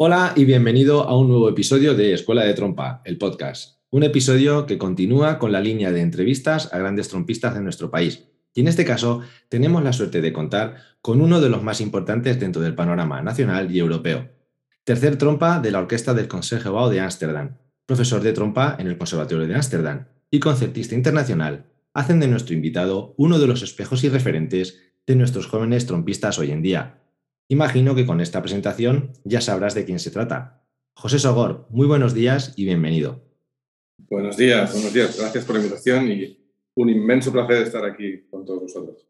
[0.00, 3.80] Hola y bienvenido a un nuevo episodio de Escuela de Trompa, el podcast.
[3.90, 8.28] Un episodio que continúa con la línea de entrevistas a grandes trompistas de nuestro país.
[8.54, 12.38] Y en este caso tenemos la suerte de contar con uno de los más importantes
[12.38, 14.28] dentro del panorama nacional y europeo.
[14.84, 19.48] Tercer trompa de la Orquesta del Conservado de Ámsterdam, profesor de trompa en el Conservatorio
[19.48, 24.78] de Ámsterdam y concertista internacional, hacen de nuestro invitado uno de los espejos y referentes
[25.08, 27.00] de nuestros jóvenes trompistas hoy en día,
[27.50, 30.62] Imagino que con esta presentación ya sabrás de quién se trata.
[30.92, 33.22] José Sogor, muy buenos días y bienvenido.
[34.10, 35.18] Buenos días, buenos días.
[35.18, 36.38] Gracias por la invitación y
[36.74, 39.06] un inmenso placer estar aquí con todos vosotros.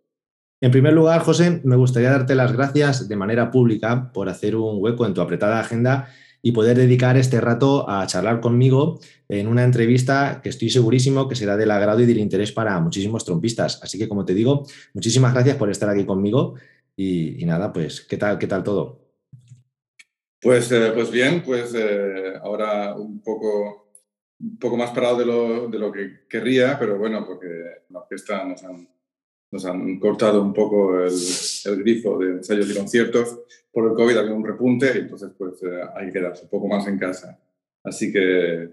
[0.60, 4.80] En primer lugar, José, me gustaría darte las gracias de manera pública por hacer un
[4.80, 6.08] hueco en tu apretada agenda
[6.40, 11.34] y poder dedicar este rato a charlar conmigo en una entrevista que estoy segurísimo que
[11.34, 13.82] será del agrado y del interés para muchísimos trompistas.
[13.82, 14.64] Así que, como te digo,
[14.94, 16.54] muchísimas gracias por estar aquí conmigo
[17.00, 19.14] y, nada, pues, ¿qué tal, qué tal todo?
[20.42, 23.92] Pues, eh, pues bien, pues eh, ahora un poco,
[24.40, 27.46] un poco más parado de lo, de lo, que querría, pero bueno, porque
[27.90, 28.88] la orquesta nos han,
[29.52, 31.12] nos han cortado un poco el,
[31.66, 33.42] el, grifo de ensayos y conciertos.
[33.70, 36.66] Por el COVID había un repunte y entonces pues eh, hay que quedarse un poco
[36.66, 37.40] más en casa.
[37.84, 38.70] Así que,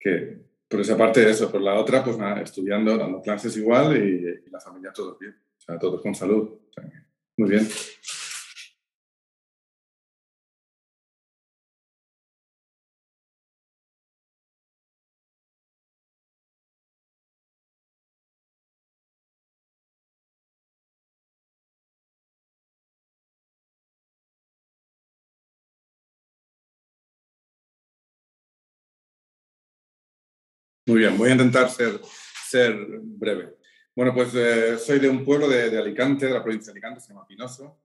[0.00, 0.36] que
[0.66, 4.50] por esa parte eso, por la otra, pues nada, estudiando, dando clases igual y, y
[4.50, 6.58] la familia todos bien, o sea, todos con salud.
[6.68, 7.01] O sea,
[7.42, 7.68] muy bien.
[30.86, 32.00] Muy bien, voy a intentar ser,
[32.48, 33.61] ser breve.
[33.94, 37.08] Bueno, pues eh, soy de un pueblo de, Alicante, de la provincia de Alicante, se
[37.08, 37.78] llama Pinoso,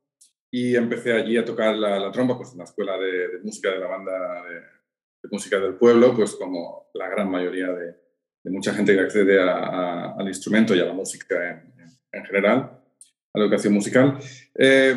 [0.49, 3.87] y empecé allí a tocar la, trompa pues, en la escuela de, música de la
[3.87, 7.95] banda de, música del pueblo, pues como la gran mayoría de,
[8.45, 11.73] mucha gente que accede al instrumento y a la música en,
[12.13, 12.79] en general,
[13.33, 14.17] a la educación musical.
[14.55, 14.95] Eh,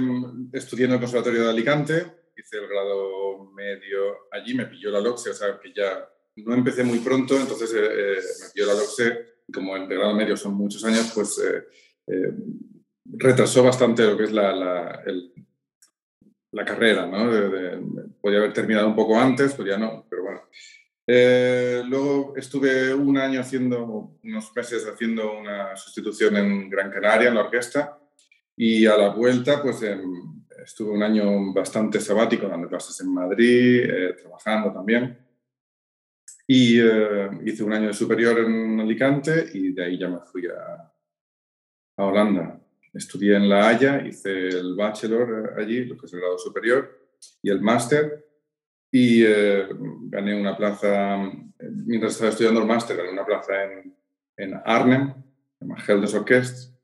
[0.53, 2.06] estudié en el Conservatorio de Alicante,
[2.37, 6.84] hice el grado medio allí, me pilló la LOCSE, o sea que ya no empecé
[6.84, 10.55] muy pronto, entonces eh, eh me pilló la LOCSE como el de grado medio son
[10.55, 11.65] muchos años, pues eh,
[12.06, 12.33] eh,
[13.05, 15.33] retrasó bastante lo que es la, la, el,
[16.53, 17.31] la carrera, ¿no?
[17.31, 17.81] De, de,
[18.21, 20.41] podía haber terminado un poco antes, pues ya no, pero bueno.
[21.06, 27.34] Eh, luego estuve un año haciendo, unos meses haciendo una sustitución en Gran Canaria, en
[27.34, 27.99] la orquesta,
[28.56, 30.03] y a la vuelta, pues en,
[30.65, 35.19] estuve un año bastante sabático dando clases en Madrid, eh, trabajando también.
[36.53, 40.49] Y eh, hice un año de superior en Alicante y de ahí ya me fui
[40.49, 40.93] a,
[41.97, 42.61] a Holanda.
[42.93, 47.06] Estudié en La Haya, hice el bachelor allí, lo que es el grado superior,
[47.41, 48.27] y el máster.
[48.91, 49.69] Y eh,
[50.09, 51.19] gané una plaza,
[51.87, 53.97] mientras estaba estudiando el máster, gané una plaza en,
[54.37, 55.15] en Arnhem,
[55.60, 56.75] en Heldes Orquest.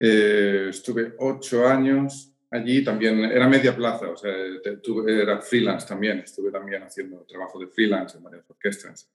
[0.00, 4.32] Eh, estuve ocho años allí también era media plaza, o sea,
[5.08, 9.10] era freelance también, estuve también haciendo trabajo de freelance en varias orquestas.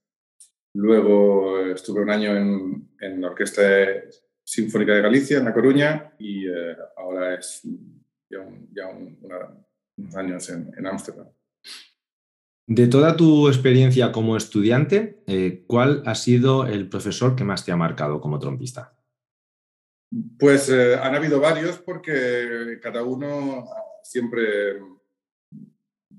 [0.73, 3.61] Luego estuve un año en, en la Orquesta
[4.43, 7.61] Sinfónica de Galicia, en La Coruña, y eh, ahora es
[8.29, 9.37] ya, un, ya un, una,
[9.97, 11.27] unos años en Ámsterdam.
[12.67, 17.71] De toda tu experiencia como estudiante, eh, ¿cuál ha sido el profesor que más te
[17.71, 18.98] ha marcado como trompista?
[20.39, 23.65] Pues eh, han habido varios porque cada uno
[24.03, 24.81] siempre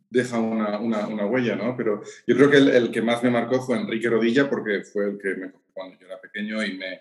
[0.08, 1.76] deja una, una, huella, ¿no?
[1.76, 5.10] Pero yo creo que el, el, que más me marcó fue Enrique Rodilla porque fue
[5.10, 7.00] el que me cuando yo era pequeño y me,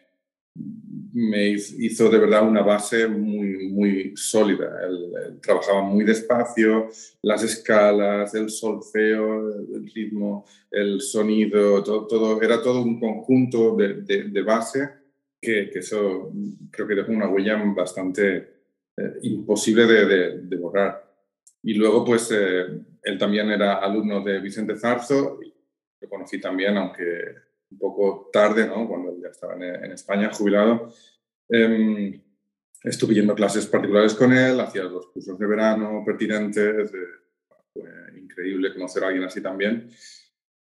[1.13, 4.79] me hizo de verdad una base muy, muy sólida.
[4.87, 6.89] Él, trabajaba muy despacio,
[7.21, 13.95] las escalas, el solfeo, el ritmo, el sonido, todo, todo era todo un conjunto de,
[14.03, 14.89] de, base
[15.41, 16.31] que, que, eso
[16.71, 18.37] creo que dejó una huella bastante
[18.97, 21.03] eh, imposible de, de, borrar.
[21.63, 22.65] Y luego, pues, eh,
[23.03, 25.39] él también era alumno de Vicente Zarzo,
[26.01, 27.35] lo conocí también, aunque
[27.71, 28.87] un poco tarde, ¿no?
[28.87, 30.91] cuando ya estaba en, España, jubilado.
[31.49, 32.21] Eh,
[32.83, 36.91] estuve yendo clases particulares con él, hacía los cursos de verano pertinentes,
[37.73, 39.89] fue increíble conocer a alguien así también.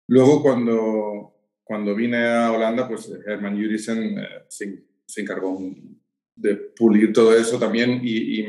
[0.08, 1.37] Luego, cuando,
[1.68, 5.60] cuando vine a Holanda, pues Herman Jurisen eh, se, encargó
[6.36, 8.46] de pulir todo eso también y,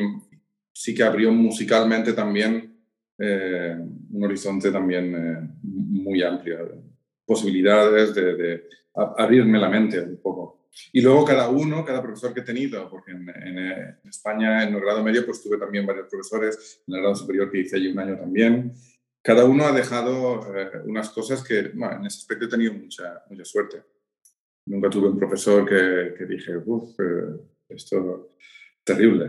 [0.73, 2.77] sí que abrió musicalmente también
[3.19, 3.77] eh,
[4.13, 6.59] un horizonte también eh, muy amplio
[7.27, 10.69] posibilidades de, abrirme la mente un poco.
[10.93, 13.29] Y luego cada uno, cada profesor que he tenido, porque en,
[14.09, 17.61] España en el grado medio pues tuve también varios profesores, en el grado superior que
[17.61, 18.73] hice allí un año también,
[19.29, 23.45] cada uno ha dejado eh, unas cosas que en ese aspecto he tenido mucha, mucha
[23.45, 23.85] suerte.
[24.65, 27.37] Nunca tuve un profesor que, que dije, uff, eh,
[27.69, 28.37] esto
[28.83, 29.29] terrible.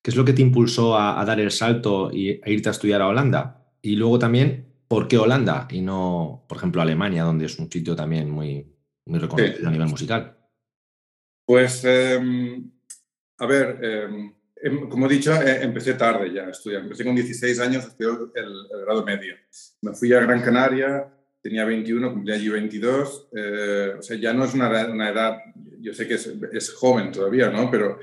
[0.00, 3.02] ¿Qué es lo que te impulsó a, dar el salto y, a irte a estudiar
[3.02, 3.70] a Holanda?
[3.82, 7.94] Y luego también, ¿por qué Holanda y no, por ejemplo, Alemania, donde es un sitio
[7.94, 8.74] también muy,
[9.04, 10.38] muy reconocido a nivel musical?
[11.44, 12.70] Pues, em,
[13.36, 14.32] a ver, em,
[14.88, 16.82] como he dicho, eh, empecé tarde ya a estudiar.
[16.82, 19.34] Empecé con 16 años, estudié el, grado medio.
[19.82, 21.06] Me fui a Gran Canaria,
[21.42, 23.28] tenía 21, cumplí allí 22.
[23.36, 24.68] Eh, o sea, ya no es una,
[25.08, 25.38] edad,
[25.80, 27.70] yo sé que es, joven todavía, ¿no?
[27.70, 27.98] Pero,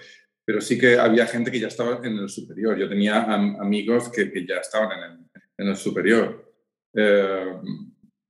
[0.46, 2.78] pero sí que había gente que ya estaba en el superior.
[2.78, 5.20] Yo tenía amigos que, que, ya estaban en el,
[5.58, 6.52] en el superior.
[6.94, 7.46] Eh,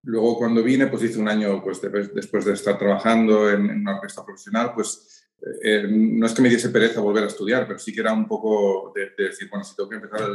[0.04, 1.82] luego cuando vine, pues hice un año, pues
[2.14, 5.21] después de estar trabajando en, una orquesta profesional, pues
[5.64, 8.28] eh, no es que me diese pereza volver a estudiar, pero sí que era un
[8.28, 10.30] poco de, decir, bueno, si tengo que empezar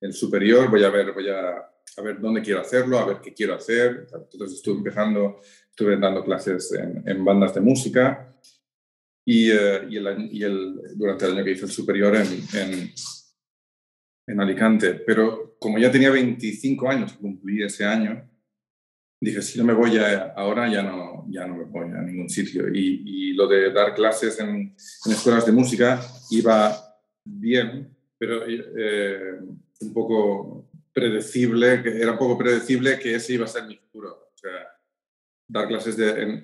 [0.00, 1.70] el, superior, voy a ver, voy a,
[2.02, 4.06] ver dónde quiero hacerlo, a ver qué quiero hacer.
[4.12, 8.34] Entonces estuve empezando, estuve dando clases en, bandas de música
[9.24, 12.92] y, eh, y, el, durante el año que hice el superior en,
[14.26, 14.94] en Alicante.
[14.94, 18.28] Pero como ya tenía 25 años, cumplí ese año,
[19.24, 19.98] dije, si no me voy
[20.36, 22.68] ahora, ya no, ya no me voy a ningún sitio.
[22.72, 26.00] Y, lo de dar clases en, escuelas de música
[26.30, 26.72] iba
[27.24, 29.40] bien, pero eh,
[29.80, 34.20] un poco predecible, era un poco predecible que ese iba a ser mi futuro.
[35.46, 36.42] Dar clases de,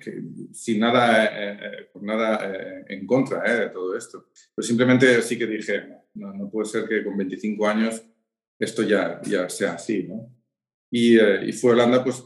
[0.53, 4.27] sin nada, eh, eh, nada en contra de todo esto.
[4.53, 8.03] Pero simplemente sí que dije, no, no puede ser que con 25 años
[8.59, 10.40] esto ya, ya sea así, ¿no?
[10.91, 12.21] Y, eh, y fue Holanda, pues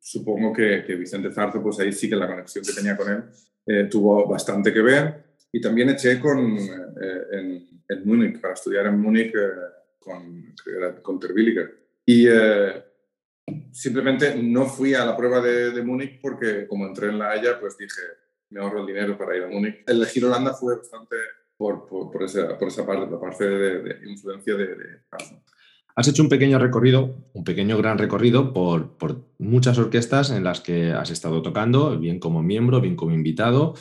[0.00, 3.24] supongo que, que, Vicente Zarzo, pues ahí sí que la conexión que tenía con él
[3.66, 5.24] eh, tuvo bastante que ver.
[5.52, 9.32] Y también eché con, eh, en, en, Múnich, para estudiar en Múnich
[9.98, 10.54] con,
[11.02, 11.20] con
[12.06, 12.26] Y
[13.72, 17.60] simplemente no fui a la prueba de, de, Múnich porque como entré en la Haya,
[17.60, 18.00] pues dije,
[18.50, 19.82] me ahorro el dinero para ir a Múnich.
[19.86, 21.16] Elegir Holanda fue bastante
[21.56, 25.02] por, por, esa, por esa parte, la parte de, influencia de, de
[26.00, 30.62] Has hecho un pequeño recorrido, un pequeño gran recorrido por, por, muchas orquestas en las
[30.62, 33.74] que has estado tocando, bien como miembro, bien como invitado.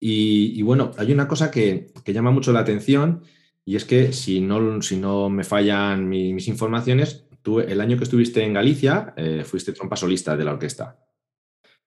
[0.00, 3.24] Y, bueno, hay una cosa que, que, llama mucho la atención
[3.66, 8.04] y es que si no, si no me fallan mis, informaciones, tú el año que
[8.04, 10.98] estuviste en Galicia eh, fuiste trompa solista de la orquesta,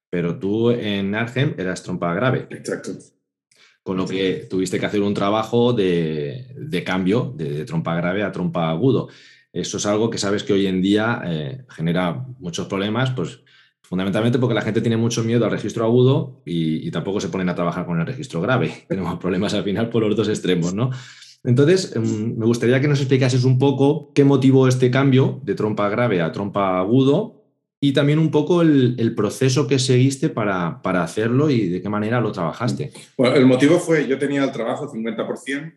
[0.08, 2.46] pero tú en Argem eras trompa grave.
[2.52, 2.92] Exacto.
[3.82, 8.32] Con lo que tuviste que hacer un trabajo de, de cambio de, trompa grave a
[8.32, 9.10] trompa agudo.
[9.54, 13.44] Eso es algo que sabes que hoy en día eh, genera muchos problemas, pues
[13.84, 17.56] fundamentalmente porque la gente tiene mucho miedo al registro agudo y, tampoco se ponen a
[17.56, 18.86] trabajar con el registro grave.
[18.90, 20.90] Tenemos problemas al final por los dos extremos, ¿no?
[21.44, 25.88] Entonces, em, me gustaría que nos explicases un poco qué motivó este cambio de trompa
[25.88, 27.44] grave a trompa agudo
[27.80, 32.22] y también un poco el, proceso que seguiste para, para, hacerlo y de qué manera
[32.22, 32.92] lo trabajaste.
[33.18, 35.74] Bueno, el motivo fue, yo tenía el trabajo 50% en, eh,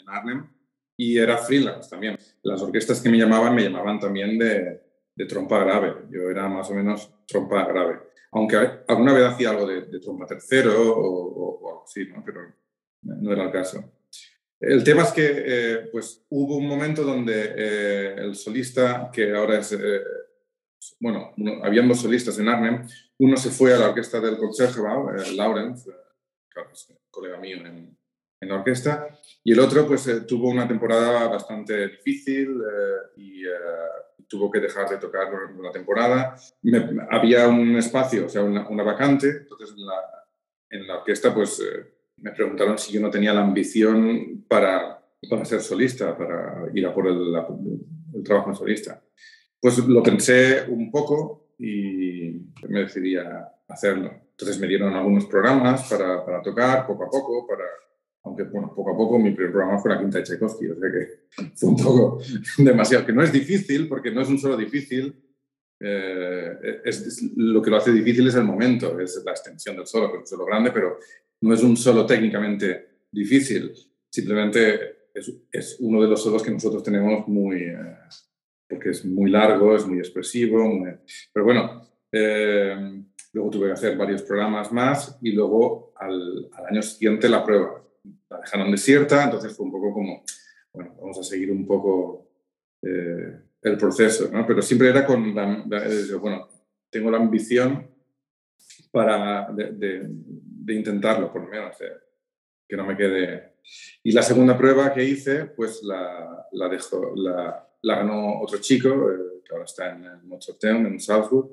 [0.00, 0.53] en Arnhem
[0.96, 2.18] y era freelance también.
[2.42, 4.80] Las orquestas que me llamaban me llamaban también de,
[5.14, 6.06] de trompa grave.
[6.10, 8.00] Yo era más o menos trompa grave.
[8.32, 8.56] Aunque
[8.88, 12.22] alguna vez hacía algo de, trompa tercero o, algo así, ¿no?
[12.24, 12.40] pero
[13.02, 13.92] no era el caso.
[14.60, 19.58] El tema es que eh, pues, hubo un momento donde eh, el solista, que ahora
[19.58, 19.76] es
[21.00, 22.86] bueno, uno, habían dos solistas en Arnhem,
[23.18, 25.92] uno se fue a la orquesta del Concertgebouw, eh, Laurens, eh,
[27.10, 27.96] colega mío en,
[28.44, 29.08] en, la orquesta,
[29.42, 32.56] y el otro pues eh, tuvo una temporada bastante difícil
[33.16, 33.44] y
[34.28, 35.28] tuvo que dejar de tocar
[35.60, 36.36] la temporada.
[37.10, 40.00] había un espacio, o sea, una, vacante, entonces en la,
[40.70, 41.86] en la orquesta, pues eh,
[42.18, 46.94] me preguntaron si yo no tenía la ambición para, para ser solista, para ir a
[46.94, 47.34] por el,
[48.14, 49.02] el trabajo en solista.
[49.60, 52.32] Pues lo pensé un poco y
[52.68, 54.10] me decidí a hacerlo.
[54.30, 57.64] Entonces me dieron algunos programas para, para tocar poco a poco, para,
[58.24, 60.90] aunque bueno, poco a poco mi primer programa fue la quinta de Tchaikovsky, o sea
[60.90, 62.18] que fue un poco
[62.58, 65.14] demasiado, que no es difícil, porque no es un solo difícil,
[65.80, 70.10] eh, es, lo que lo hace difícil es el momento, es la extensión del solo,
[70.10, 70.98] que es un solo grande, pero
[71.42, 73.72] no es un solo técnicamente difícil,
[74.10, 77.96] simplemente es, es uno de los solos que nosotros tenemos muy, eh,
[78.66, 80.82] porque es muy largo, es muy expresivo,
[81.32, 83.04] pero bueno, eh,
[83.34, 87.84] luego tuve que hacer varios programas más y luego al, al año siguiente la prueba
[88.44, 90.24] dejaron desierta, entonces fue un poco como,
[90.72, 92.30] bueno, vamos a seguir un poco
[92.82, 94.46] eh, el proceso, ¿no?
[94.46, 95.64] Pero siempre era con, la,
[96.20, 96.48] bueno,
[96.90, 97.90] tengo la ambición
[98.90, 100.08] para de,
[100.68, 101.76] intentarlo, por lo menos,
[102.68, 103.54] que no me quede...
[104.02, 108.88] Y la segunda prueba que hice, pues la, la, dejó, la, la ganó otro chico,
[109.10, 111.50] eh, que ahora está en el Mozarteum, en Salzburg,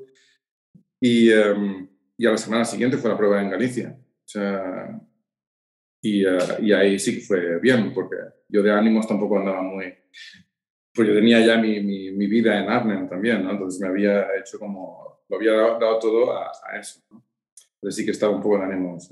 [0.99, 3.97] y, em, y a la semana siguiente fue la prueba en Galicia.
[3.99, 5.01] O sea,
[6.01, 8.15] y, eh, y, ahí sí que fue bien, porque
[8.49, 9.93] yo de ánimos tampoco andaba muy...
[10.93, 13.51] Pues yo tenía ya mi, mi, vida en Arnhem también, ¿no?
[13.51, 15.21] Entonces me había hecho como...
[15.29, 17.23] Lo había dado, todo a, eso, ¿no?
[17.75, 19.09] Entonces sí que estaba un poco de ánimos.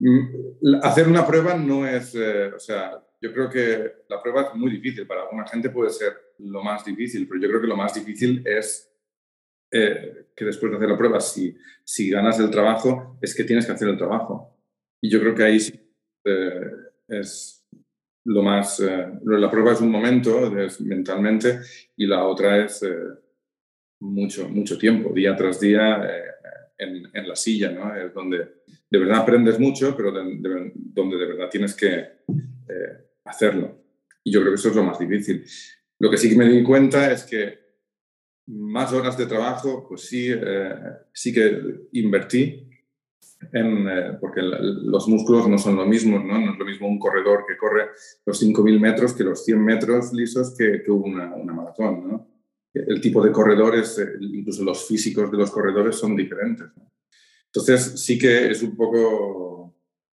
[0.00, 2.14] Mm, hacer una prueba no es...
[2.14, 5.06] Eh, o sea, yo creo que la prueba es muy difícil.
[5.06, 8.42] Para alguna gente puede ser lo más difícil, pero yo creo que lo más difícil
[8.44, 8.92] es
[9.70, 13.66] eh, que después de hacer la prueba, si, si ganas el trabajo, es que tienes
[13.66, 14.59] que hacer el trabajo.
[15.00, 15.80] Y yo creo que ahí sí
[16.24, 16.70] eh,
[17.08, 17.66] es
[18.24, 18.80] lo más...
[18.80, 21.60] Eh, la prueba es un momento mentalmente
[21.96, 22.94] y la otra es eh,
[24.00, 26.02] mucho, mucho tiempo, día tras día
[26.78, 27.94] en, en, la silla, ¿no?
[27.94, 28.38] Es donde
[28.90, 32.20] de verdad aprendes mucho, pero donde de verdad tienes que
[33.24, 33.82] hacerlo.
[34.24, 35.44] Y yo creo que eso es lo más difícil.
[35.98, 37.58] Lo que sí que me di cuenta es que
[38.46, 40.30] más horas de trabajo, pues sí,
[41.12, 42.69] sí que invertí
[43.52, 46.38] eh, porque los músculos no son lo mismo, ¿no?
[46.38, 47.88] no es lo mismo un corredor que corre
[48.26, 52.06] los 5.000 metros que los 100 metros lisos que, que una, una, maratón.
[52.06, 52.28] ¿no?
[52.74, 56.68] El tipo de corredores, eh, incluso los físicos de los corredores son diferentes.
[57.46, 59.74] Entonces sí que es un poco...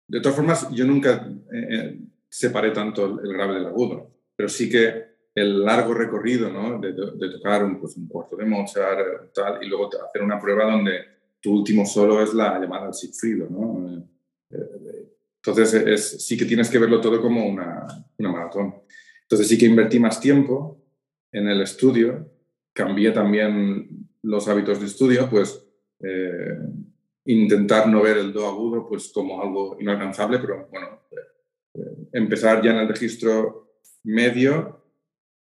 [0.08, 5.12] De todas formas, yo nunca eh, separé tanto el grave del agudo, pero sí que
[5.34, 6.80] el largo recorrido ¿no?
[6.80, 10.70] de, de, tocar un, pues, un cuarto de Mozart tal, y luego hacer una prueba
[10.70, 14.06] donde tu último solo es la llamada al Sigfrido, ¿no?
[15.44, 18.76] Entonces es, sí que tienes que verlo todo como una, una, maratón.
[19.24, 20.78] Entonces sí que invertí más tiempo
[21.32, 22.30] en el estudio,
[22.74, 25.68] cambié también los hábitos de estudio, pues
[26.00, 26.58] eh,
[27.26, 31.02] intentar no ver el do agudo pues como algo inalcanzable, pero bueno,
[31.74, 34.86] eh, empezar ya en el registro medio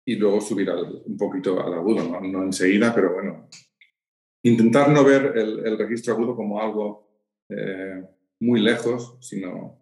[0.05, 3.34] y luego subir un poquito al agudo, no enseguida, pero bueno,
[4.45, 7.09] intentar no ver el, registro agudo como algo
[7.49, 8.03] eh,
[8.41, 9.79] muy lejos, sino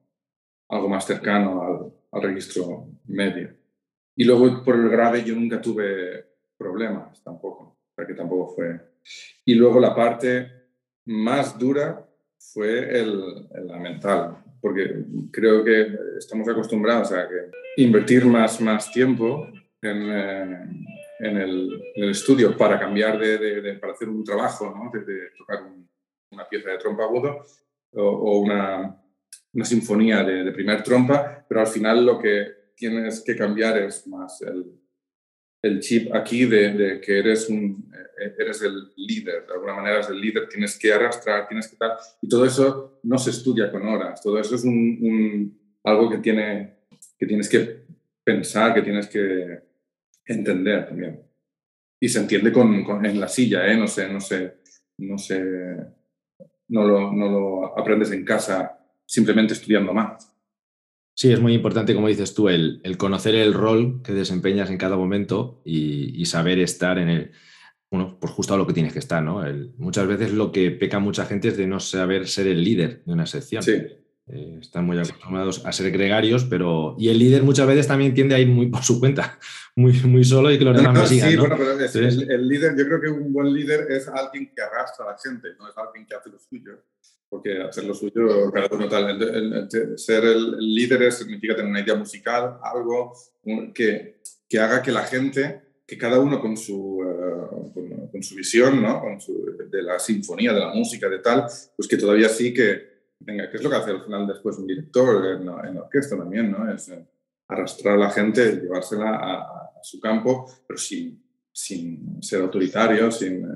[0.69, 3.55] algo más cercano al, registro medio.
[4.17, 6.27] Y luego por el grave yo nunca tuve
[6.57, 8.81] problemas tampoco, porque tampoco fue.
[9.45, 10.51] Y luego la parte
[11.07, 12.07] más dura
[12.39, 15.89] fue el, la mental, porque creo que
[16.19, 19.49] estamos acostumbrados a que invertir más, más tiempo
[19.81, 20.85] en, eh,
[21.23, 24.91] en el, estudio para cambiar de, para hacer un trabajo, ¿no?
[25.01, 25.61] de, tocar
[26.31, 27.45] una pieza de trompa agudo
[27.93, 29.01] o, una,
[29.53, 34.43] una, sinfonía de, primer trompa, pero al final lo que tienes que cambiar es más
[34.43, 34.81] el,
[35.63, 37.89] el chip aquí de, que eres, un,
[38.21, 41.77] eh, eres el líder, de alguna manera eres el líder, tienes que arrastrar, tienes que
[41.77, 46.19] tal, y todo eso no se estudia con horas, todo eso es un, algo que,
[46.19, 46.79] tiene,
[47.17, 47.85] que tienes que
[48.25, 49.72] pensar, que tienes que
[50.27, 51.23] entender también.
[52.01, 53.77] Y se entiende con, con, en la silla, ¿eh?
[53.77, 54.55] no sé, no sé,
[54.99, 55.43] no sé,
[56.69, 60.29] no lo, no lo aprendes en casa simplemente estudiando más.
[61.15, 64.79] Sí, es muy importante, como dices tú, el, el conocer el rol que desempeñas en
[64.79, 67.33] cada momento y, y, saber estar en el,
[67.91, 69.45] bueno, pues justo a lo que tienes que estar, ¿no?
[69.45, 73.05] El, muchas veces lo que peca mucha gente es de no saber ser el líder
[73.05, 73.63] de una sección.
[73.63, 73.83] Sí.
[74.29, 76.95] Eh, están muy acostumbrados a ser gregarios, pero.
[76.99, 79.39] Y el líder muchas veces también tiende a ir muy por su cuenta,
[79.77, 81.31] muy, muy solo y que los demás sigan.
[81.31, 85.07] Sí, bueno, pero el, líder, yo creo que un buen líder es alguien que arrastra
[85.07, 86.85] a la gente, no es alguien que hace lo suyo.
[87.29, 89.69] Porque hacer lo suyo, cada uno tal.
[89.97, 93.15] ser el, líder significa tener una idea musical, algo
[93.75, 98.81] que, que haga que la gente que cada uno con su, eh, con, su visión,
[98.81, 99.01] ¿no?
[99.01, 102.92] con su, de la sinfonía, de la música, de tal, pues que todavía sí que
[103.25, 106.51] tenga, que es lo que hace al final después un director en en orquesta también,
[106.51, 106.73] ¿no?
[106.73, 107.07] Es eh,
[107.49, 113.45] arrastrar a la gente, llevársela a, a, su campo, pero sin, sin ser autoritario, sin...
[113.45, 113.55] Eh,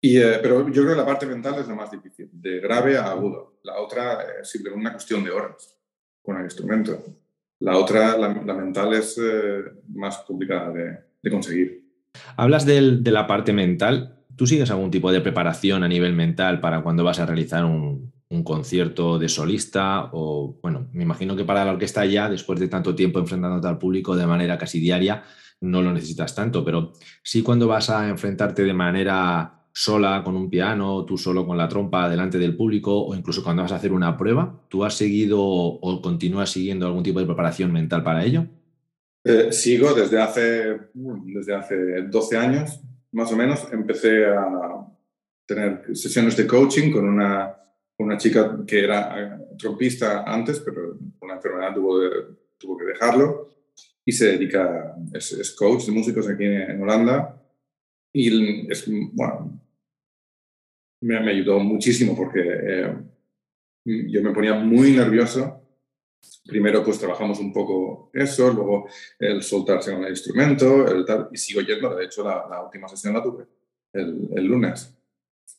[0.00, 2.98] y, eh, pero yo creo que la parte mental es la más difícil, de grave
[2.98, 3.58] a agudo.
[3.62, 5.78] La otra es simplemente una cuestión de horas
[6.22, 7.02] con el instrumento.
[7.60, 9.62] La otra, la, la mental, es eh,
[9.94, 11.84] más complicada de, de conseguir.
[12.36, 14.23] Hablas del, de la parte mental.
[14.36, 18.12] ¿Tú sigues algún tipo de preparación a nivel mental para cuando vas a realizar un,
[18.42, 20.10] concierto de solista?
[20.12, 23.78] O, bueno, me imagino que para la orquesta ya, después de tanto tiempo enfrentándote al
[23.78, 25.22] público de manera casi diaria,
[25.60, 30.50] no lo necesitas tanto, pero sí cuando vas a enfrentarte de manera sola con un
[30.50, 33.92] piano, tú solo con la trompa delante del público o incluso cuando vas a hacer
[33.92, 34.64] una prueba?
[34.68, 38.46] ¿Tú has seguido o continúas siguiendo algún tipo de preparación mental para ello?
[39.24, 42.80] Eh, sigo desde hace, desde hace 12 años,
[43.14, 43.66] más o menos.
[43.72, 44.86] Empecé a
[45.46, 47.56] tener sesiones de coaching con una,
[47.98, 51.98] una chica que era eh, trompista antes, pero una enfermedad tuvo,
[52.58, 53.48] tuvo que dejarlo
[54.04, 57.40] y se dedica, es, es coach de músicos aquí en, Holanda
[58.12, 58.66] y
[59.12, 59.60] bueno,
[61.00, 62.94] me, me ayudó muchísimo porque eh,
[63.84, 65.63] yo me ponía muy nervioso.
[66.46, 68.88] Primero pues trabajamos un poco eso, luego
[69.18, 73.14] el soltarse con el instrumento, el tal, y sigo yendo, de hecho la, última sesión
[73.14, 73.46] la tuve
[73.92, 74.94] el, el lunes.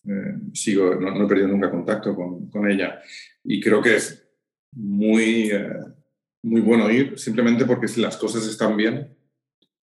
[0.08, 3.02] Eh, sigo, no, no, he perdido nunca contacto con, con, ella
[3.44, 4.28] y creo que es
[4.72, 5.68] muy, eh,
[6.44, 9.16] muy bueno ir simplemente porque si las cosas están bien,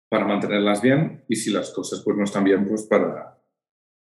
[0.08, 3.42] para mantenerlas bien y si las cosas pues no están bien, pues para,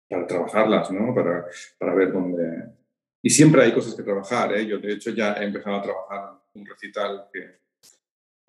[0.09, 1.15] para trabajarlas, ¿no?
[1.15, 1.47] Para,
[1.79, 2.82] para ver dónde...
[3.23, 4.67] Y siempre hay cosas que trabajar, ¿eh?
[4.67, 7.61] Yo, de hecho, ya he empezado a trabajar un recital que,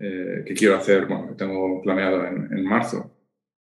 [0.00, 3.16] eh, que quiero hacer, bueno, que tengo planeado en, en, marzo.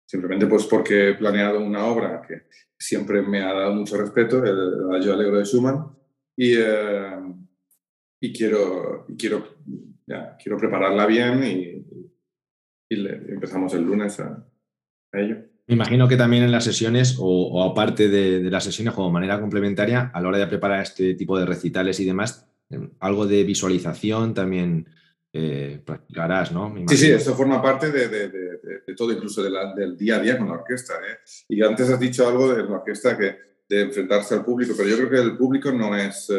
[0.06, 4.92] Simplemente pues porque he planeado una obra que siempre me ha dado mucho respeto, el
[4.92, 5.96] Adagio Alegro de Schumann,
[6.36, 7.36] y, eh,
[8.20, 9.58] y quiero, y quiero,
[10.08, 11.86] ya, quiero prepararla bien y,
[12.90, 14.46] y le, empezamos el lunes a,
[15.12, 15.53] a ello.
[15.68, 19.12] Me imagino que también en las sesiones o, o aparte de, de, las sesiones como
[19.12, 23.26] manera complementaria, a la hora de preparar este tipo de recitales y demás, em, algo
[23.26, 24.90] de visualización también
[25.32, 26.76] eh, practicarás, ¿no?
[26.90, 30.38] Sí, sí, eso forma parte de, de, de todo, incluso la, del día a día
[30.38, 30.96] con la orquesta.
[30.96, 31.18] ¿eh?
[31.50, 34.98] Y antes has dicho algo de la orquesta que de enfrentarse al público, pero yo
[34.98, 36.30] creo que el público no es...
[36.30, 36.36] Eh,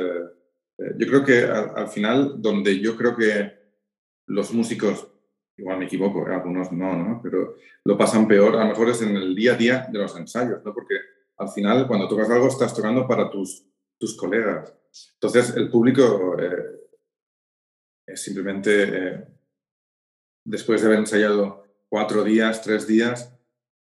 [0.78, 3.52] eh yo creo que al, al final, donde yo creo que
[4.26, 5.08] los músicos
[5.56, 6.34] igual me equivoco, ¿eh?
[6.34, 7.20] algunos no, ¿no?
[7.22, 10.16] Pero lo pasan peor, a lo mejor es en el día a día de los
[10.16, 10.74] ensayos, ¿no?
[10.74, 10.94] Porque
[11.36, 13.66] al final, cuando tocas algo, estás tocando para tus,
[13.98, 14.72] tus colegas.
[15.14, 16.80] Entonces, el público eh,
[18.06, 19.24] es simplemente, eh,
[20.44, 23.30] después de haber ensayado cuatro días, tres días,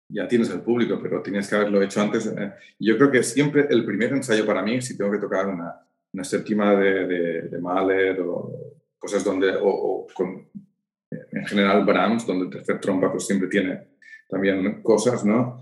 [0.09, 2.27] ya tienes el público, pero tienes que haberlo hecho antes.
[2.27, 2.53] Eh.
[2.79, 6.25] Yo creo que siempre el primer ensayo para mí, si tengo que tocar una, una
[6.25, 10.49] séptima de, de, de Mahler o cosas donde, o, o con
[11.41, 13.89] en general Brahms, donde el tercer trompa pues siempre tiene
[14.29, 15.61] también cosas, ¿no?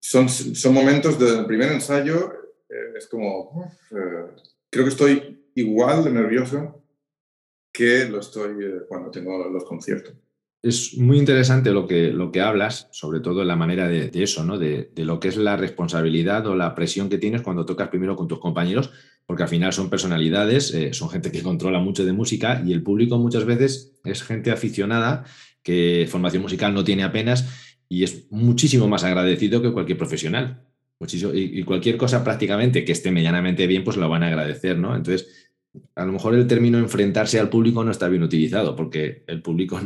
[0.00, 2.32] Son, son momentos del primer ensayo,
[2.68, 4.30] eh, es como, eh,
[4.70, 6.84] creo que estoy igual de nervioso
[7.72, 10.14] que lo estoy eh, cuando tengo los conciertos.
[10.60, 14.44] Es muy interesante lo que, lo que hablas, sobre todo en la manera de, eso,
[14.44, 14.58] ¿no?
[14.58, 18.16] De, de, lo que es la responsabilidad o la presión que tienes cuando tocas primero
[18.16, 18.90] con tus compañeros,
[19.24, 22.82] porque al final son personalidades, eh, son gente que controla mucho de música y el
[22.82, 25.26] público muchas veces es gente aficionada
[25.62, 27.46] que formación musical no tiene apenas
[27.88, 30.64] y es muchísimo más agradecido que cualquier profesional.
[30.98, 34.78] Muchísimo, y, y, cualquier cosa prácticamente que esté medianamente bien, pues lo van a agradecer,
[34.78, 34.96] ¿no?
[34.96, 35.52] Entonces,
[35.94, 39.78] a lo mejor el término enfrentarse al público no está bien utilizado, porque el público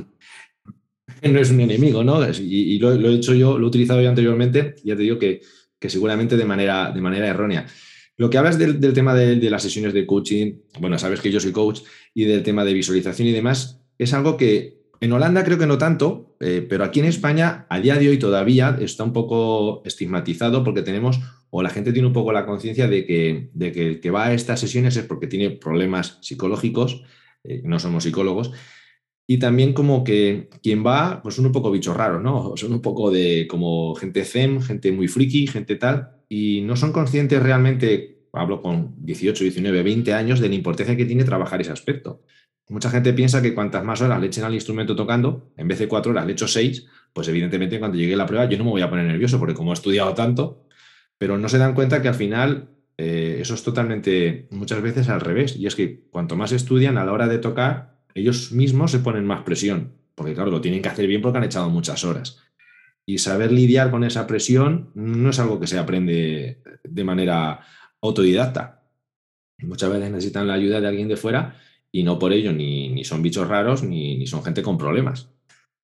[1.23, 2.21] no es un enemigo, ¿no?
[2.39, 5.41] Y, lo, he hecho yo, lo he utilizado yo anteriormente, ya te digo que,
[5.79, 7.67] que seguramente de manera, de manera errónea.
[8.17, 11.31] Lo que hablas del, del tema de, de, las sesiones de coaching, bueno, sabes que
[11.31, 11.81] yo soy coach,
[12.15, 15.79] y del tema de visualización y demás, es algo que en Holanda creo que no
[15.79, 20.63] tanto, eh, pero aquí en España a día de hoy todavía está un poco estigmatizado
[20.63, 21.19] porque tenemos,
[21.51, 24.27] o la gente tiene un poco la conciencia de que, de que el que va
[24.27, 27.03] a estas sesiones es porque tiene problemas psicológicos,
[27.43, 28.53] eh, no somos psicólogos,
[29.27, 32.57] y también como que quien va, pues son un poco bichos raros, ¿no?
[32.57, 36.93] Son un poco de como gente zen, gente muy friki, gente tal, y no son
[36.93, 41.73] conscientes realmente, hablo con 18, 19, 20 años, de la importancia que tiene trabajar ese
[41.73, 42.23] aspecto.
[42.69, 45.89] Mucha gente piensa que cuantas más horas le echen al instrumento tocando, en vez de
[45.89, 48.83] cuatro horas le echo seis, pues evidentemente cuando llegue la prueba yo no me voy
[48.83, 50.65] a poner nervioso porque como he estudiado tanto,
[51.19, 55.21] pero no se dan cuenta que al final eh, eso es totalmente, muchas veces al
[55.21, 58.99] revés, y es que cuanto más estudian a la hora de tocar, ellos mismos se
[58.99, 62.39] ponen más presión, porque claro, lo tienen que hacer bien porque han echado muchas horas.
[63.05, 67.61] Y saber lidiar con esa presión no es algo que se aprende de manera
[68.01, 68.83] autodidacta.
[69.59, 71.57] muchas veces necesitan la ayuda de alguien de fuera
[71.91, 75.31] y no por ello ni, ni son bichos raros ni, ni, son gente con problemas.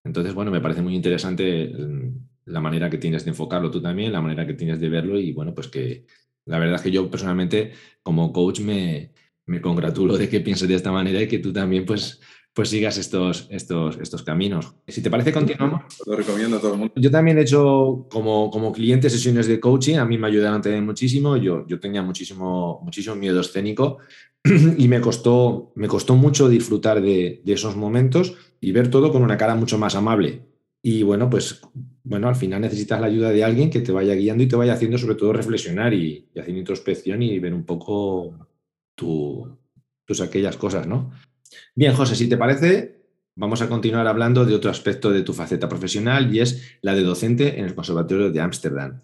[0.04, 4.12] Entonces, bueno, me parece muy interesante mm, la manera que tienes de enfocarlo tú también,
[4.12, 6.06] la manera que tienes de verlo y bueno, pues que
[6.46, 9.12] la verdad es que yo personalmente como coach me,
[9.48, 12.20] me congratulo de que pienses de esta manera y que tú también pues
[12.58, 14.74] pues sigas estos, estos, estos caminos.
[14.88, 15.82] Si te parece, continuamos.
[16.04, 16.94] Lo recomiendo a todo el mundo.
[16.96, 20.84] Yo también he hecho como, como cliente sesiones de coaching, a mí me ayudaron también
[20.84, 23.98] muchísimo, yo, yo tenía muchísimo, muchísimo miedo escénico
[24.76, 29.22] y me costó, me costó mucho disfrutar de, de, esos momentos y ver todo con
[29.22, 30.42] una cara mucho más amable.
[30.82, 31.60] Y bueno, pues
[32.02, 34.72] bueno, al final necesitas la ayuda de alguien que te vaya guiando y te vaya
[34.72, 38.47] haciendo sobre todo reflexionar y, y hacer introspección y ver un poco
[38.98, 39.56] tu,
[40.04, 41.12] tus aquellas cosas, ¿no?
[41.74, 43.04] Bien, José, si te parece,
[43.36, 47.02] vamos a continuar hablando de otro aspecto de tu faceta profesional y es la de
[47.02, 49.00] docente en el Conservatorio de Ámsterdam.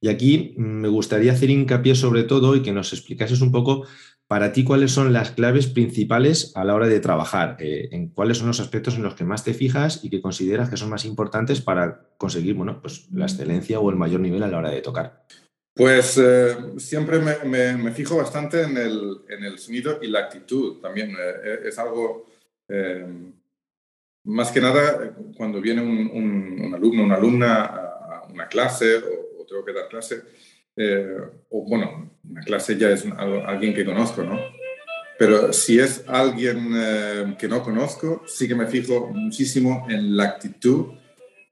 [0.00, 3.86] Y aquí me gustaría hacer hincapié sobre todo y que nos explicases un poco
[4.26, 8.38] para ti cuáles son las claves principales a la hora de trabajar, eh, en cuáles
[8.38, 11.04] son los aspectos en los que más te fijas y que consideras que son más
[11.04, 14.80] importantes para conseguir bueno, pues, la excelencia o el mayor nivel a la hora de
[14.80, 15.24] tocar.
[15.74, 21.16] Pues eh, siempre me, fijo bastante en el, sonido y la actitud también.
[21.18, 22.26] Eh, es algo,
[22.68, 23.06] eh,
[24.24, 29.46] más que nada, cuando viene un, un, un, alumno, una alumna a una clase o,
[29.48, 30.22] tengo que dar clase,
[30.76, 31.16] eh,
[31.50, 34.38] o bueno, una clase ya es alguien que conozco, ¿no?
[35.18, 40.24] Pero si es alguien eh, que no conozco, sí que me fijo muchísimo en la
[40.24, 40.94] actitud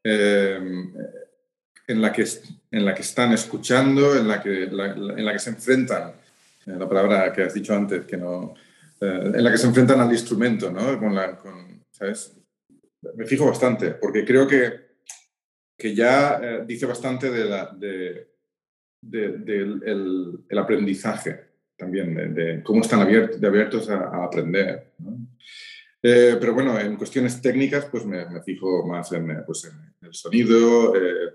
[0.02, 2.24] en la que,
[2.70, 6.12] en la que están escuchando, en la que, la, en la que se enfrentan,
[6.66, 8.54] eh, la palabra que has dicho antes, que no,
[9.00, 10.98] eh, en la que se enfrentan al instrumento, ¿no?
[10.98, 12.36] Con la, con, ¿sabes?
[13.14, 14.90] Me fijo bastante, porque creo que,
[15.76, 18.28] que ya eh, dice bastante de la, de,
[19.00, 24.92] de, de el, el, aprendizaje también, de, cómo están abiertos, abiertos a, a aprender.
[24.98, 25.16] ¿no?
[26.02, 30.14] Eh, pero bueno, en cuestiones técnicas, pues me, me fijo más en, pues en el
[30.14, 31.32] sonido, eh,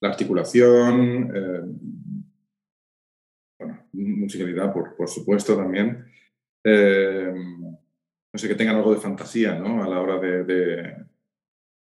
[0.00, 1.60] la articulación, eh,
[3.58, 6.06] bueno, musicalidad, por, por, supuesto, también.
[6.64, 7.32] Eh,
[8.32, 9.82] no sé, que tengan algo de fantasía, ¿no?
[9.82, 10.96] A la hora de,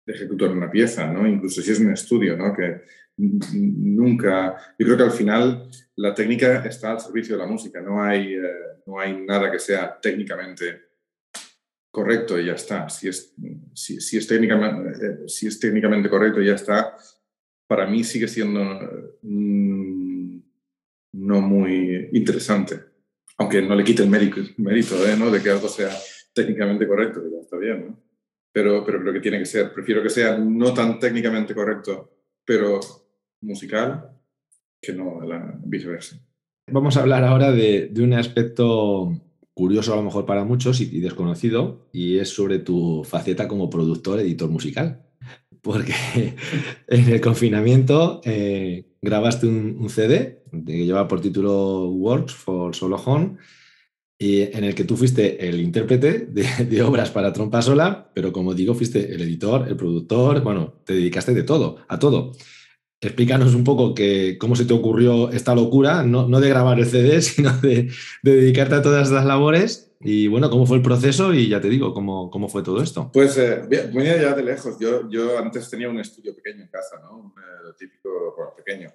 [0.06, 1.26] ejecutar una pieza, ¿no?
[1.26, 2.54] Incluso si es un estudio, ¿no?
[2.54, 2.82] Que
[3.16, 4.56] nunca...
[4.78, 7.80] Yo creo que al final la técnica está al servicio de la música.
[7.80, 8.42] No hay, eh,
[8.86, 10.86] no hay nada que sea técnicamente
[11.90, 12.88] correcto y ya está.
[12.88, 13.34] Si es,
[13.72, 16.94] si es, técnicamente, si es técnicamente correcto y ya está,
[17.66, 18.60] para mí sigue siendo
[19.22, 20.38] mm,
[21.12, 22.80] no muy interesante.
[23.38, 25.16] Aunque no le quite el mérito, mérito ¿eh?
[25.18, 25.30] ¿no?
[25.30, 25.90] de que algo sea
[26.32, 28.02] técnicamente correcto, que ya está bien, ¿no?
[28.52, 32.10] Pero, pero creo que tiene que ser, prefiero que sea no tan técnicamente correcto,
[32.42, 32.80] pero
[33.42, 34.10] musical,
[34.80, 36.18] que no la viceversa.
[36.70, 39.12] Vamos a hablar ahora de, de un aspecto
[39.52, 43.68] curioso a lo mejor para muchos y, y desconocido, y es sobre tu faceta como
[43.68, 45.05] productor, editor musical
[45.66, 45.92] porque
[46.86, 53.36] en el confinamiento eh, grabaste un, CD que lleva por título Works for Solo Home,
[54.16, 58.54] y en el que tú fuiste el intérprete de, obras para trompa sola, pero como
[58.54, 62.32] digo, fuiste el editor, el productor, bueno, te dedicaste de todo, a todo.
[63.00, 66.86] Explícanos un poco que, cómo se te ocurrió esta locura, no, no de grabar el
[66.86, 67.90] CD, sino de,
[68.22, 71.32] de dedicarte a todas estas labores y bueno, ¿cómo fue el proceso?
[71.32, 73.10] Y ya te digo, ¿cómo, cómo fue todo esto?
[73.12, 74.78] Pues eh, venía ya de lejos.
[74.78, 77.18] Yo, yo antes tenía un estudio pequeño en casa, ¿no?
[77.18, 78.88] Un eh, típico bueno, pequeño.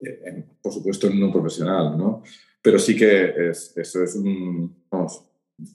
[0.00, 2.22] Eh, en, por supuesto, no profesional, ¿no?
[2.60, 4.84] Pero sí que es, eso es un.
[4.90, 5.28] Vamos,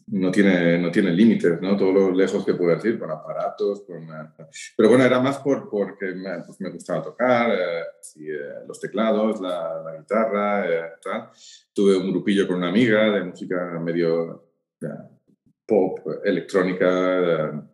[0.08, 1.76] no tiene, no tiene límites, ¿no?
[1.76, 4.08] Todo lo lejos que puedes ir con aparatos, con...
[4.78, 7.82] Pero bueno, era más por, porque me, pues me gustaba tocar, eh,
[8.18, 11.30] eh, los teclados, la, la guitarra, eh, tal.
[11.74, 14.53] Tuve un grupillo con una amiga de música medio
[15.66, 17.70] pop, electrónica.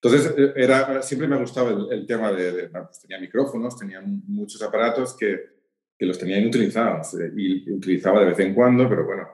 [0.00, 4.02] Entonces, eh, era, siempre me gustaba el, el tema de, de pues tenía micrófonos, tenía
[4.02, 5.56] muchos aparatos que,
[5.98, 9.28] que los tenía inutilizados eh, y utilizaba de vez en cuando, pero bueno.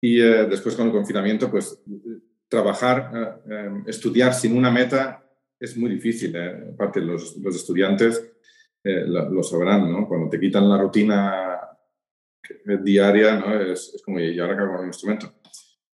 [0.00, 1.82] Y eh, después con el confinamiento, pues
[2.48, 5.24] trabajar, eh, estudiar sin una meta
[5.58, 6.34] es muy difícil.
[6.34, 6.70] Eh.
[6.74, 8.24] Aparte, los, los estudiantes
[8.84, 10.08] lo, lo, sabrán, ¿no?
[10.08, 11.58] Cuando te quitan la rutina
[12.82, 13.60] diaria, ¿no?
[13.60, 15.34] Es, es como, ¿y ahora qué hago con el instrumento?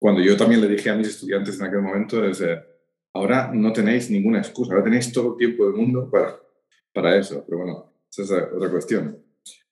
[0.04, 2.62] Cuando yo también le dije a mis estudiantes en aquel momento, es, eh,
[3.14, 6.38] ahora no tenéis ninguna excusa, ahora tenéis todo el tiempo del mundo para,
[6.92, 9.18] para eso, pero bueno, esa es otra cuestión.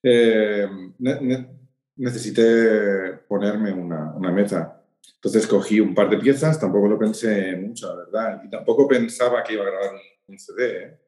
[0.02, 0.66] Eh,
[1.00, 1.48] ne ne
[1.96, 4.82] necesité ponerme una, una, meta,
[5.16, 9.44] entonces cogí un par de piezas, tampoco lo pensé mucho, la verdad, y tampoco pensaba
[9.44, 9.90] que iba a grabar
[10.28, 10.98] un, CD, ¿eh?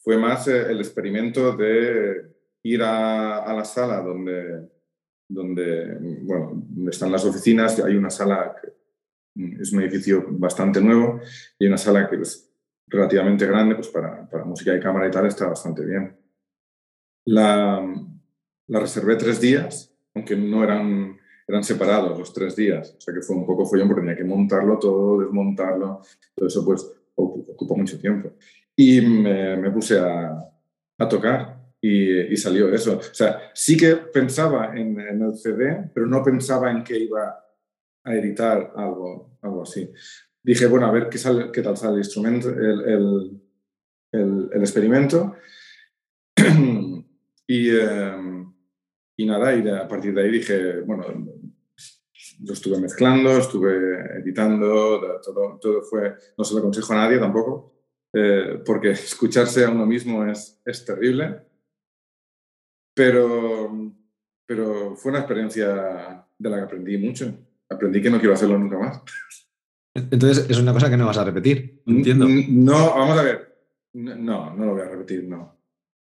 [0.00, 2.30] fue más eh, el experimento de
[2.62, 4.68] ir a, a la sala donde
[5.28, 7.78] donde, bueno, están las oficinas.
[7.80, 8.72] Hay una sala que
[9.60, 11.20] es un edificio bastante nuevo
[11.58, 12.50] y una sala que es
[12.86, 16.16] relativamente grande, pues para, para música de cámara y tal está bastante bien.
[17.26, 17.84] La,
[18.68, 22.94] la reservé tres días, aunque no eran, eran separados los tres días.
[22.96, 26.02] O sea que fue un poco follón porque tenía que montarlo todo, desmontarlo.
[26.34, 26.86] Todo eso pues
[27.16, 28.32] ocupó mucho tiempo.
[28.76, 30.38] Y me, me puse a,
[30.98, 31.55] a tocar
[31.88, 32.98] y, y, salió eso.
[32.98, 37.38] O sea, sí que pensaba en, en, el CD, pero no pensaba en que iba
[38.02, 39.88] a editar algo, algo así.
[40.42, 43.40] Dije, bueno, a ver qué, sale, qué tal sale el instrumento, el, el,
[44.10, 45.36] el, el experimento.
[47.46, 48.44] y, eh,
[49.16, 51.04] y nada, y a partir de ahí dije, bueno,
[52.44, 57.74] lo estuve mezclando, estuve editando, todo, todo fue, no se lo aconsejo a nadie tampoco,
[58.12, 61.45] eh, porque escucharse a uno mismo es, es terrible,
[62.96, 63.92] pero,
[64.46, 67.30] pero fue una experiencia de la que aprendí mucho.
[67.68, 69.02] Aprendí que no quiero hacerlo nunca más.
[69.94, 72.26] Entonces, es una cosa que no vas a repetir, entiendo.
[72.26, 73.54] No, vamos a ver.
[73.92, 75.58] No, no lo voy a repetir, no.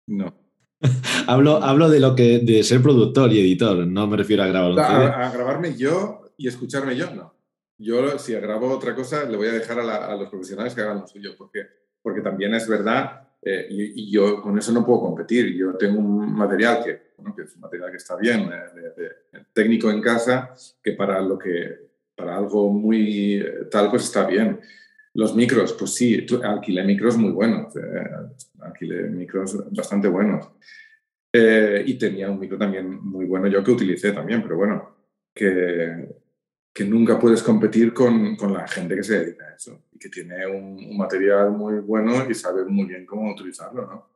[0.08, 0.34] No.
[1.28, 4.80] hablo, hablo de lo que de ser productor y editor, no me refiero a grabar.
[4.80, 7.36] A, a, grabarme yo y escucharme yo, no.
[7.78, 10.82] Yo, si grabo otra cosa, le voy a dejar a, la, a los profesionales que
[10.82, 11.68] hagan lo suyo, porque,
[12.02, 15.56] porque también es verdad, eh, y, y, yo con eso no puedo competir.
[15.56, 19.04] Yo tengo un material que, bueno, que es un material que está bien, eh, de,
[19.04, 24.26] de, técnico en casa, que para, lo que, para algo muy eh, tal, pues está
[24.26, 24.60] bien.
[25.14, 27.82] Los micros, pues sí, alquilé micros muy buenos, eh,
[28.62, 30.48] alquilé micros bastante buenos.
[31.34, 34.96] Eh, y tenía un micro también muy bueno, yo que utilicé también, pero bueno,
[35.34, 36.21] que,
[36.74, 40.10] que nunca puedes competir con, con, la gente que se dedica a eso y que
[40.10, 44.12] tiene un, material muy bueno y sabe muy bien cómo utilizarlo, ¿no?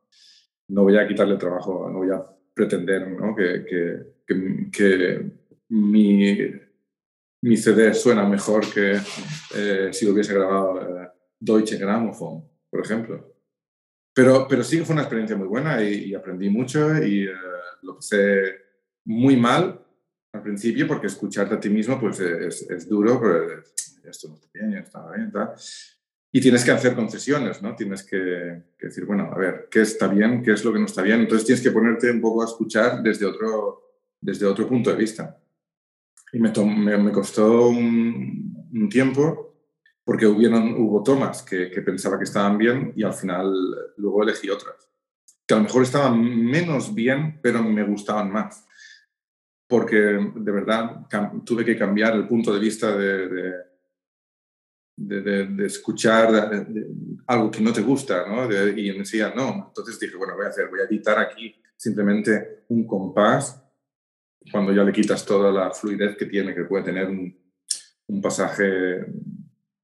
[0.68, 3.36] No voy a quitarle trabajo, no voy a pretender ¿no?
[3.36, 5.30] que, que, que, que
[5.68, 6.36] mi,
[7.42, 8.98] mi CD suena mejor que
[9.54, 13.32] eh, si lo hubiese grabado eh, Deutsche Grammophon, por ejemplo.
[14.12, 17.34] Pero, pero sí que fue una experiencia muy buena y, y aprendí mucho y eh,
[17.82, 18.56] lo pasé
[19.04, 19.85] muy mal
[20.36, 23.20] al principio porque escucharte a ti mismo pues es, duro,
[24.04, 25.32] esto no está bien, ya está bien.
[26.32, 27.74] Y tienes que hacer concesiones, ¿no?
[27.74, 30.42] Tienes que, decir, bueno, a ver, ¿qué está bien?
[30.42, 31.20] ¿Qué es lo que no está bien?
[31.20, 33.82] Entonces tienes que ponerte un poco a escuchar desde otro,
[34.20, 35.40] desde otro punto de vista.
[36.32, 36.52] Y me,
[37.12, 39.54] costó un, un tiempo
[40.04, 43.50] porque hubieron, hubo tomas que, que, pensaba que estaban bien y al final
[43.96, 44.76] luego elegí otras,
[45.46, 48.65] que a lo mejor estaban menos bien, pero me gustaban más.
[49.68, 51.06] Porque de verdad
[51.44, 53.52] tuve que cambiar el punto de vista de, de,
[54.96, 56.66] de, de escuchar
[57.26, 58.44] algo que no te gusta, ¿no?
[58.44, 59.66] y me decía, no.
[59.68, 63.62] Entonces dije, bueno, voy a hacer, voy a editar aquí simplemente un compás
[64.50, 67.36] cuando ya le quitas toda la fluidez que tiene, que puede tener un,
[68.06, 69.04] un pasaje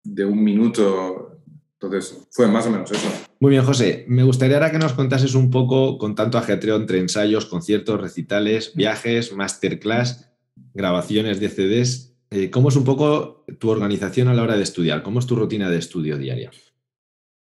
[0.03, 1.40] de un minuto.
[1.75, 3.09] Entonces, fue más o menos eso.
[3.42, 4.05] Muy bien, José.
[4.07, 8.72] Me gustaría ahora que nos contases un poco, con tanto ajetreo entre ensayos, conciertos, recitales,
[8.76, 10.31] viajes, masterclass,
[10.72, 15.02] grabaciones de CDs, eh, ¿cómo es un poco tu organización a la hora de estudiar?
[15.02, 16.52] ¿Cómo es tu rutina de estudio diaria?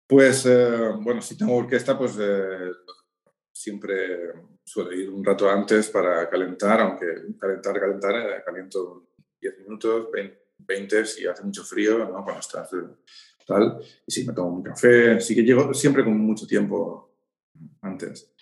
[0.07, 2.71] Pues, eh, bueno, si tengo orquesta, pues eh,
[3.51, 4.31] siempre
[4.63, 7.05] suelo ir un rato antes para calentar, aunque
[7.39, 9.09] calentar, calentar, caliento
[9.39, 12.23] 10 minutos, 20 20 si hace mucho frío, ¿no?
[12.23, 12.69] cuando estás
[14.05, 17.11] y si me tomo un café, sí que llego siempre con mucho tiempo
[17.81, 18.33] antes.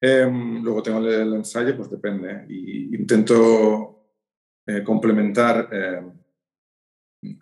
[0.00, 0.28] Eh,
[0.62, 3.92] luego tengo el, ensayo, pues depende, y intento
[4.66, 6.02] eh, complementar, eh,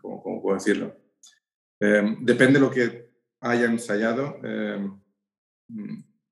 [0.01, 0.95] ¿cómo, ¿cómo, puedo decirlo?
[1.81, 4.39] Eh, depende de lo que haya ensayado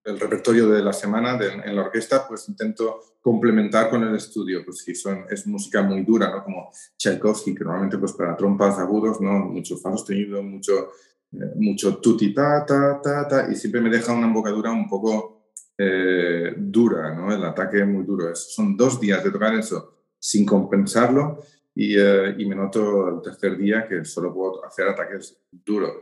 [0.08, 4.64] el repertorio de la semana de, en la orquesta, pues intento complementar con el estudio,
[4.64, 6.42] pues si son, es música muy dura, ¿no?
[6.42, 9.32] Como Tchaikovsky, que normalmente pues para trompas agudos, ¿no?
[9.40, 10.92] Mucho fa sostenido, mucho,
[11.32, 15.52] eh, mucho tutti ta, ta, ta, ta, y siempre me deja una embocadura un poco
[15.76, 17.32] eh, dura, ¿no?
[17.32, 18.30] El ataque muy duro.
[18.30, 21.40] Es, son dos días de tocar eso sin compensarlo
[21.74, 25.94] y, eh, y me noto el tercer día que solo puedo hacer ataques duros.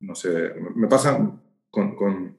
[0.00, 1.18] No sé, me pasa
[1.70, 2.35] con, con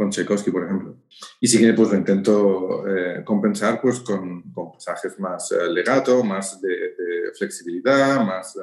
[0.00, 0.96] con Tchaikovsky, por ejemplo.
[1.40, 6.24] Y sí que pues, lo intento eh, compensar pues, con, con, pasajes más eh, legato,
[6.24, 8.60] más de, de flexibilidad, más eh,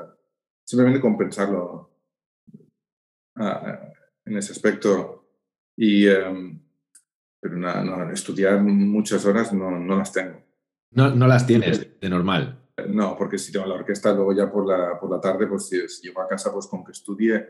[0.63, 1.91] simplemente compensarlo
[3.35, 5.29] en ese aspecto.
[5.75, 6.59] Y, em,
[7.39, 10.41] pero no, no, estudiar muchas horas no, no las tengo.
[10.89, 12.63] No, no, las tienes de normal.
[12.89, 15.87] No, porque si tengo la orquesta, luego ya por la, por la tarde, pues si,
[15.87, 17.45] si llego a casa, pues con que estudie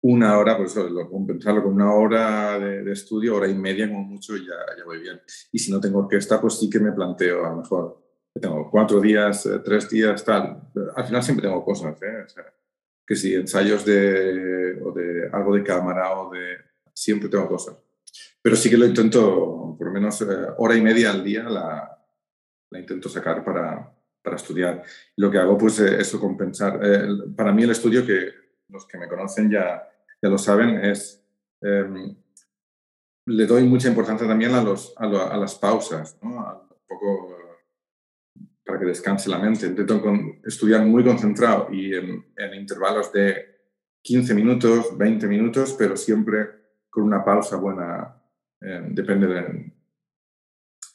[0.00, 4.02] una hora, pues lo, compensarlo con una hora de, de, estudio, hora y media como
[4.02, 5.20] mucho, ya, ya voy bien.
[5.52, 8.08] Y si no tengo orquesta, pues sí que me planteo a lo mejor
[8.40, 10.70] tengo cuatro días, eh, tres días, tal.
[10.94, 12.24] Al final siempre tengo cosas, ¿eh?
[13.06, 16.56] que si ensayos de, o de algo de cámara o de...
[16.92, 17.76] Siempre tengo cosas.
[18.42, 20.24] Pero sí que lo intento, por lo menos
[20.58, 21.96] hora y media al día la,
[22.70, 24.82] la intento sacar para, para estudiar.
[25.16, 26.80] Lo que hago, pues, es eso, compensar.
[27.36, 28.32] para mí el estudio, que
[28.68, 29.87] los que me conocen ya,
[30.22, 31.24] ya lo saben, es...
[31.60, 32.16] Em,
[33.28, 36.30] le doy mucha importancia también a, los, a, las pausas, ¿no?
[36.30, 37.36] un poco
[38.64, 39.66] para que descanse la mente.
[39.66, 40.02] Intento
[40.44, 43.56] estudiar muy concentrado y en, intervalos de
[44.02, 46.48] 15 minutos, 20 minutos, pero siempre
[46.90, 48.22] con una pausa buena,
[48.60, 49.72] eh, depende de,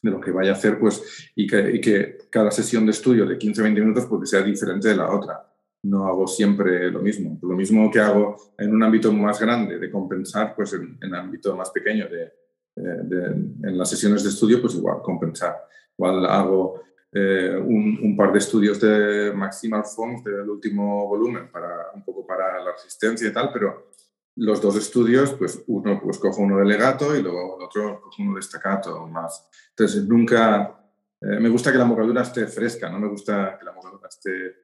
[0.03, 3.37] lo que vaya a hacer, pues, y que, y que cada sesión de estudio de
[3.37, 5.52] 15-20 minutos pues, sea diferente de la otra.
[5.83, 7.37] No hago siempre lo mismo.
[7.41, 11.55] Lo mismo que hago en un ámbito más grande de compensar, pues en, en ámbito
[11.55, 12.31] más pequeño de,
[12.75, 15.55] de, en las sesiones de estudio, pues igual compensar.
[15.97, 22.03] Igual hago eh, un, par de estudios de Maximal Fonts del último volumen para un
[22.03, 23.91] poco para la resistencia y tal, pero
[24.35, 28.15] los dos estudios, pues uno pues cojo uno de legato y luego el otro cojo
[28.23, 29.47] uno de staccato más.
[29.69, 30.83] Entonces nunca,
[31.21, 34.62] eh, me gusta que la mocadura esté fresca, no me gusta que la mocadura esté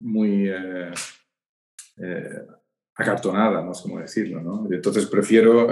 [0.00, 0.92] muy eh,
[2.94, 4.68] acartonada, no sé cómo decirlo, ¿no?
[4.70, 5.68] Entonces prefiero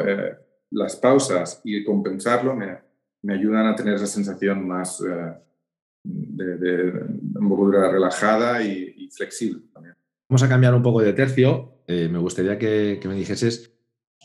[0.70, 2.78] las pausas y compensarlo me,
[3.22, 5.02] me ayudan a tener esa sensación más
[6.06, 9.94] de, de relajada y, flexible también.
[10.28, 11.82] Vamos a cambiar un poco de tercio.
[11.86, 13.72] Eh, me gustaría que, me dijeses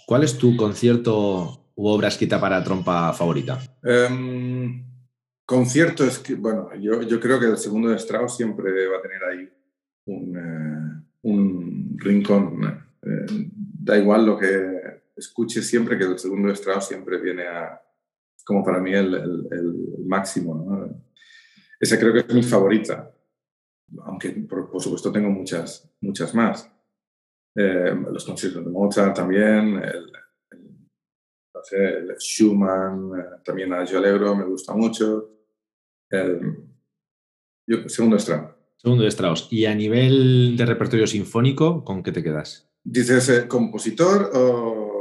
[0.06, 3.60] cuál es tu concierto u obra escrita para trompa favorita.
[3.84, 4.84] Um,
[5.46, 9.02] concierto es que, bueno, yo, yo, creo que el segundo de Strauss siempre va a
[9.02, 9.50] tener ahí
[10.06, 12.64] un, eh, un rincón.
[13.02, 17.82] Eh, da igual lo que escuche siempre, que el segundo de Strauss siempre viene a,
[18.46, 20.56] como para mí, el, el, el máximo.
[20.56, 21.04] ¿no?
[21.80, 23.12] Esa creo que es mi favorita,
[24.04, 26.72] aunque por, supuesto tengo muchas, muchas más.
[27.56, 30.12] Eh, los conciertos de Mozart también, el,
[32.18, 35.30] Schumann, también a Alegro me gusta mucho.
[37.68, 38.61] yo, segundo Strauss.
[38.82, 39.48] Segundo Strauss.
[39.52, 42.68] ¿Y a nivel de repertorio sinfónico, con qué te quedas?
[42.84, 44.92] ¿Dices eh, compositor o,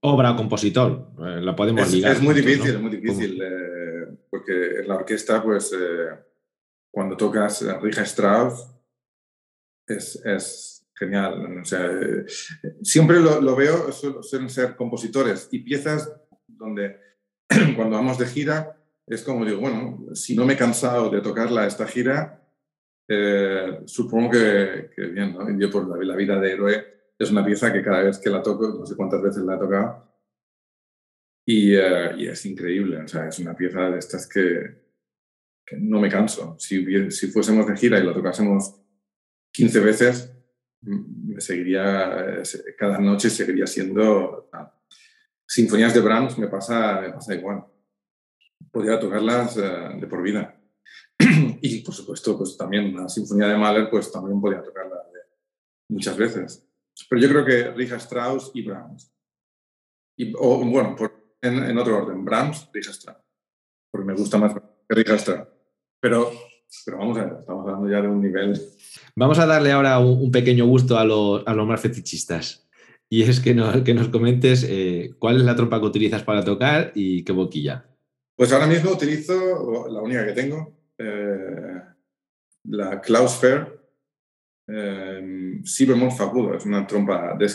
[0.00, 2.12] Obra o compositor, la podemos ligar.
[2.12, 3.42] Es muy difícil, es muy difícil
[4.28, 6.10] porque en la orquesta, pues, eh,
[6.90, 8.68] cuando tocas Richard Strauss,
[9.86, 11.60] es, es genial.
[11.60, 12.26] O sea, eh,
[12.82, 16.12] siempre lo, lo veo, suelen ser compositores y piezas
[16.46, 16.98] donde
[17.76, 21.66] cuando vamos de gira, es como digo, bueno, si no me he cansado de tocarla
[21.66, 22.43] esta gira,
[23.08, 25.36] eh, supongo que, bien.
[25.58, 26.86] Yo por la, vida de héroe
[27.18, 29.58] es una pieza que cada vez que la toco, no sé cuántas veces la he
[29.58, 30.14] tocado,
[31.46, 34.84] eh, y, es increíble, es una pieza de estas que,
[35.78, 36.56] no me canso.
[36.58, 38.80] Si, si fuésemos de gira y la tocásemos
[39.52, 40.34] 15 veces,
[40.82, 42.42] me seguiría,
[42.78, 44.50] cada noche seguiría siendo...
[45.46, 47.64] Sinfonías de Brahms me pasa, me pasa igual.
[48.70, 50.58] Podría tocarlas eh, de por vida.
[51.60, 55.04] y por supuesto, pues también una sinfonía de Mahler, pues también podría tocarla
[55.88, 56.66] muchas veces.
[57.08, 59.12] Pero yo creo que Richard Strauss y Brahms.
[60.16, 63.16] Y, o, bueno, por, en, otro orden, Brahms, Richard
[63.90, 64.60] porque me gusta más que
[64.94, 65.48] Richard
[66.00, 66.32] Pero,
[66.84, 68.60] pero vamos a ver, estamos hablando ya de un nivel.
[69.14, 72.68] Vamos a darle ahora un, pequeño gusto a, los, a los más fetichistas.
[73.08, 76.92] Y es que, que nos comentes eh, cuál es la trompa que utilizas para tocar
[76.94, 77.86] y qué boquilla.
[78.36, 81.82] Pues ahora mismo utilizo la única que tengo, eh,
[82.64, 83.80] la Klaus Fair
[84.66, 86.10] eh, si bemol
[86.56, 87.46] Es una trompa de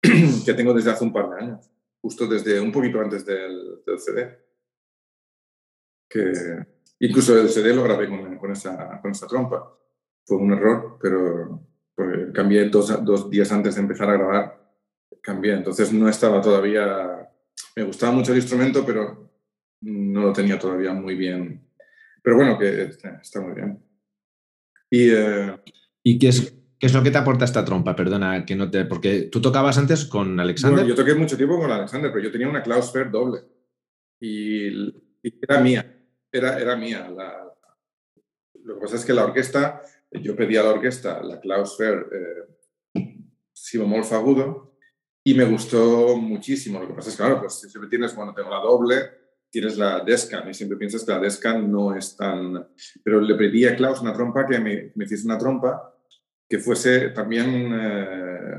[0.44, 1.70] que tengo desde hace un par de años
[2.00, 4.38] justo desde un poquito antes del, CD.
[6.08, 6.32] Que
[7.00, 9.76] incluso el CD lo grabé con, esa, con esa trompa.
[10.24, 11.66] Fue un error, pero
[12.32, 14.74] cambié dos, dos días antes de empezar a grabar,
[15.20, 15.54] cambié.
[15.54, 17.28] Entonces no estaba todavía...
[17.76, 19.30] Me gustaba mucho el instrumento, pero
[19.82, 21.67] no lo tenía todavía muy bien.
[22.28, 23.82] Pero bueno, que está, muy bien.
[24.90, 25.56] Y, eh,
[26.02, 27.96] ¿Y qué es, ¿Qué es lo que te aporta esta trompa?
[27.96, 28.84] Perdona, que no te.
[28.84, 30.80] Porque tú tocabas antes con Alexander.
[30.80, 33.44] Bueno, yo toqué mucho tiempo con Alexander, pero yo tenía una Klaus Fair doble.
[34.20, 34.92] Y,
[35.40, 36.02] era mía.
[36.30, 37.08] Era, era mía.
[38.62, 39.80] lo que pasa es que la orquesta,
[40.12, 43.14] yo pedí a la orquesta la Klaus Fair eh,
[43.54, 44.76] si bemol agudo
[45.24, 46.78] y me gustó muchísimo.
[46.78, 49.17] Lo que pasa es que, claro, pues siempre tienes, bueno, tengo la doble,
[49.50, 52.68] tienes la Descan y siempre piensas que la Descan no es tan.
[53.02, 55.94] Pero le pedí a Klaus una trompa que me, me hiciese una trompa
[56.48, 58.58] que fuese también, eh,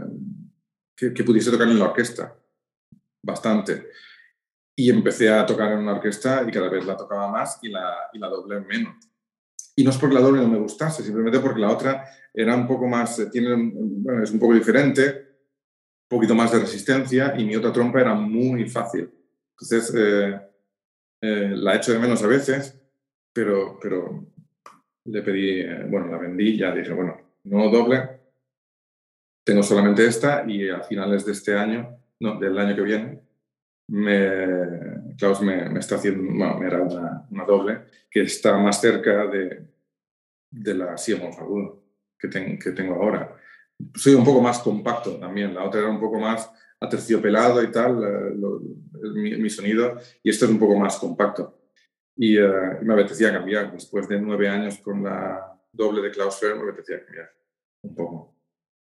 [0.96, 2.36] que, pudiese tocar en la orquesta,
[3.24, 3.90] bastante.
[4.76, 8.10] y empecé a tocar en una orquesta y cada vez la tocaba más y la,
[8.14, 8.96] y la doble menos.
[9.76, 12.68] Y no es porque la doble no me gustase, simplemente porque la otra era un
[12.68, 15.04] poco más, eh, tiene, bueno, es un poco diferente,
[16.10, 19.12] un poquito más de resistencia y mi otra trompa era muy fácil.
[19.52, 20.40] Entonces, eh,
[21.22, 22.80] eh, la echo de menos a veces,
[23.34, 24.26] pero, pero
[25.06, 28.20] le pedí, bueno, la vendí, ya dije, bueno, no doble,
[29.44, 33.20] tengo solamente esta y a finales de este año, no, del año que viene,
[33.88, 38.80] me, Klaus me, me está haciendo, bueno, me era una, una, doble que está más
[38.80, 39.66] cerca de,
[40.52, 41.38] de la Siemens
[42.18, 43.36] que, que tengo ahora.
[43.96, 48.04] Soy un poco más compacto también, la otra era un poco más aterciopelado y tal,
[48.04, 51.60] eh, mi, sonido, y esto es un poco más compacto.
[52.16, 56.56] Y eh, me apetecía cambiar, después de nueve años con la doble de Klaus Fer,
[56.56, 57.32] me apetecía cambiar
[57.84, 58.36] un poco.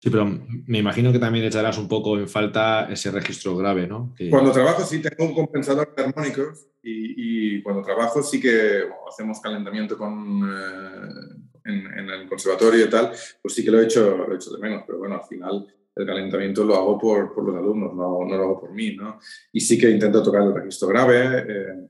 [0.02, 4.14] Sí, pero me imagino que también echarás un poco en falta ese registro grave, ¿no?
[4.30, 9.98] Cuando trabajo sí tengo un compensador de armónicos y, cuando trabajo sí que hacemos calentamiento
[9.98, 13.12] con, eh, en, el conservatorio y tal,
[13.42, 15.66] pues sí que lo he, hecho, lo he hecho de menos, pero bueno, al final
[16.00, 19.18] el calentamiento lo hago por, por los alumnos, no, no, lo hago por mí, ¿no?
[19.52, 21.88] Y sí que intento tocar el registro grave, eh,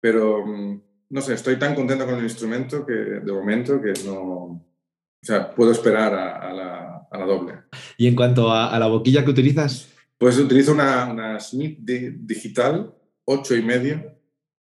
[0.00, 4.14] pero mm, no sé, estoy tan contento con el instrumento que de momento que no...
[4.16, 7.54] O sea, puedo esperar a, la, a la, doble.
[7.96, 9.90] ¿Y en cuanto a, la boquilla que utilizas?
[10.18, 14.18] Pues utilizo una, una Smith digital, 8 y medio.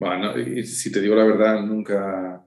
[0.00, 2.44] Bueno, y si te digo la verdad, nunca...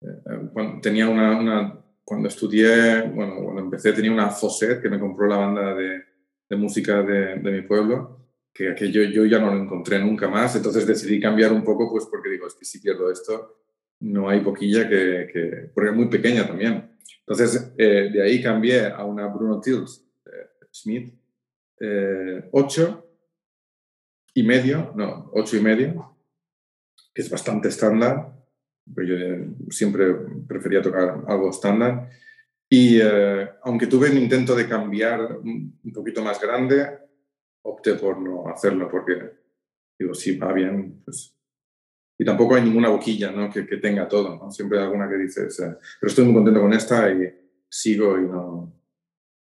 [0.00, 5.26] Eh, tenía una, una, Cuando estudié, bueno, cuando empecé tenía una Fosset que me compró
[5.26, 6.02] la banda de,
[6.56, 8.20] música de, mi pueblo,
[8.52, 12.06] que aquello yo ya no lo encontré nunca más, entonces decidí cambiar un poco, pues
[12.06, 13.62] porque digo, es que si pierdo esto,
[14.00, 15.28] no hay boquilla que...
[15.32, 16.90] que porque es muy pequeña también.
[17.26, 21.14] Entonces, eh, de ahí cambié a una Bruno Tills eh, Smith
[21.80, 23.04] 8 eh,
[24.34, 26.16] y medio, no, 8 y medio,
[27.14, 28.32] que es bastante estándar,
[28.86, 29.14] yo
[29.70, 30.14] siempre
[30.46, 32.10] prefería tocar algo estándar.
[32.68, 33.00] Y
[33.62, 36.98] aunque tuve un intento de cambiar un poquito más grande,
[37.62, 39.32] opté por no hacerlo porque
[39.98, 41.34] digo, si va bien, pues
[42.18, 43.50] y tampoco hay ninguna boquilla ¿no?
[43.50, 44.50] que, que, tenga todo, ¿no?
[44.50, 47.28] siempre hay alguna que dices, pero estoy muy contento con esta y
[47.68, 48.72] sigo y no,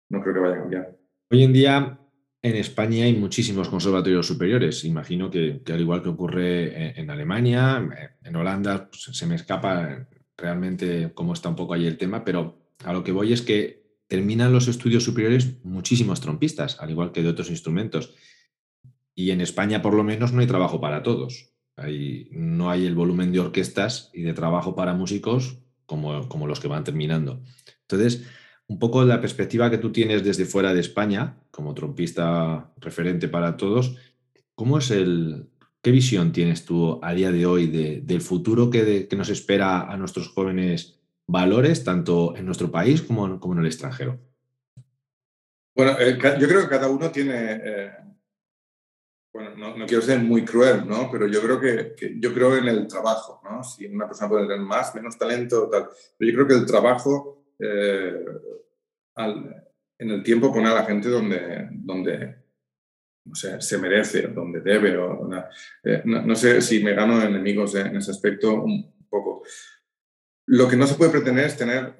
[0.09, 0.97] no creo que vaya a cambiar.
[1.31, 1.99] Hoy en día
[2.41, 8.35] en España hay muchísimos conservatorios superiores, imagino que, al igual que ocurre en, Alemania, en
[8.35, 12.93] Holanda, pues, se me escapa realmente cómo está un poco ahí el tema, pero a
[12.93, 17.29] lo que voy es que terminan los estudios superiores muchísimos trompistas, al igual que de
[17.29, 18.15] otros instrumentos.
[19.13, 21.49] Y en España por lo menos no hay trabajo para todos
[22.31, 26.67] no hay el volumen de orquestas y de trabajo para músicos como, como los que
[26.67, 27.41] van terminando.
[27.81, 28.25] Entonces,
[28.69, 33.57] un poco la perspectiva que tú tienes desde fuera de España, como trompista referente para
[33.57, 33.97] todos,
[34.53, 35.49] ¿cómo es el,
[35.81, 39.97] ¿qué visión tienes tú a día de hoy del futuro que, que, nos espera a
[39.97, 44.19] nuestros jóvenes valores, tanto en nuestro país como, en el extranjero?
[45.75, 47.91] Bueno, eh, yo creo que cada uno tiene eh,
[49.33, 51.09] bueno, no, quiero ser muy cruel, ¿no?
[51.11, 53.63] Pero yo creo que, yo creo en el trabajo, ¿no?
[53.63, 55.89] Si una persona puede tener más, menos talento, tal.
[56.17, 58.25] Pero yo creo que el trabajo eh,
[59.97, 62.35] en el tiempo pone a la gente donde, donde
[63.25, 64.97] no sé, se merece, donde debe.
[64.97, 65.29] O,
[65.83, 69.43] eh, no, sé si me gano enemigos en ese aspecto un poco.
[70.47, 71.95] Lo que no se puede pretender es tener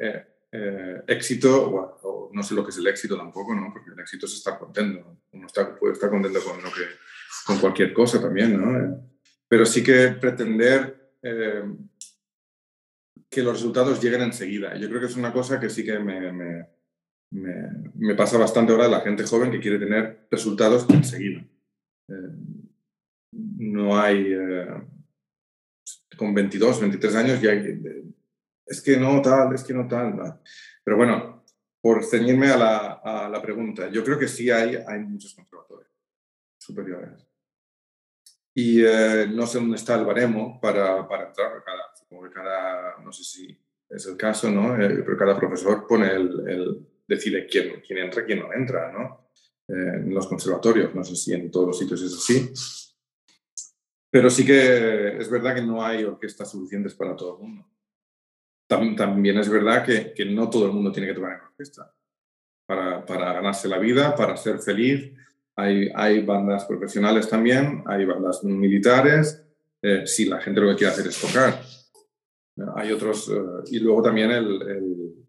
[0.52, 3.72] eh, éxito, o, no sé lo que es el éxito tampoco, ¿no?
[3.72, 5.18] Porque el éxito es estar contento.
[5.32, 6.82] Uno está, puede estar contento con lo que
[7.46, 9.12] con cualquier cosa también, ¿no?
[9.48, 11.64] Pero sí que pretender eh,
[13.40, 14.76] que los resultados lleguen enseguida.
[14.76, 16.68] Yo creo que es una cosa que sí que me,
[18.16, 21.46] pasa bastante ahora la gente joven que quiere tener resultados enseguida.
[22.10, 22.36] Eh,
[23.32, 24.34] no hay...
[24.34, 24.68] Eh,
[26.18, 30.42] con 22, 23 años ya es que no tal, es que no tal.
[30.84, 31.46] Pero bueno,
[31.82, 35.88] por ceñirme a la, a la, pregunta, yo creo que sí hay, hay muchos conservadores
[36.58, 37.29] superiores
[38.54, 41.64] y eh, no sé dónde está el baremo para, para entrar.
[41.64, 43.58] Cada, como que cada, no sé si
[43.90, 44.76] es el caso, ¿no?
[44.82, 49.30] Eh, pero cada profesor pone el, el decide quién, quién entra, quién no entra, ¿no?
[49.68, 52.52] Eh, en los conservatorios, no sé si en todos los sitios es así.
[54.12, 57.70] Pero sí que es verdad que no hay orquestas suficientes para todo el mundo.
[58.68, 61.96] También, también es verdad que, que, no todo el mundo tiene que tocar en orquesta.
[62.68, 65.12] Para, para ganarse la vida, para ser feliz,
[65.62, 69.46] hay, bandas profesionales también, hay bandas militares,
[69.82, 71.62] eh, si la gente lo que quiere hacer es tocar.
[72.76, 74.62] Hay otros, eh, y luego también el,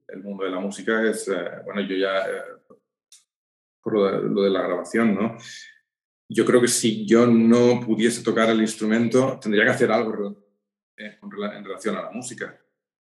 [0.09, 2.27] el, mundo de la música es, eh, bueno, yo ya,
[3.83, 5.37] por lo de, la grabación, ¿no?
[6.31, 10.37] yo creo que si yo no pudiese tocar el instrumento, tendría que hacer algo
[10.97, 12.57] eh, en relación a la música.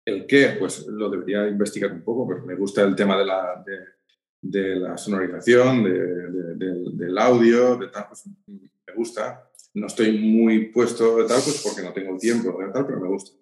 [0.05, 0.55] ¿El qué?
[0.57, 3.98] Pues lo debería investigar un poco, pero me gusta el tema de la, de,
[4.41, 9.49] la sonorización, del audio, de tal, pues me gusta.
[9.73, 13.07] No estoy muy puesto de tal, pues porque no tengo tiempo de tal, pero me
[13.07, 13.37] gusta.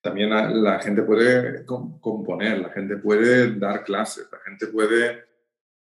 [0.00, 5.24] También la gente puede componer, la gente puede dar clases, la gente puede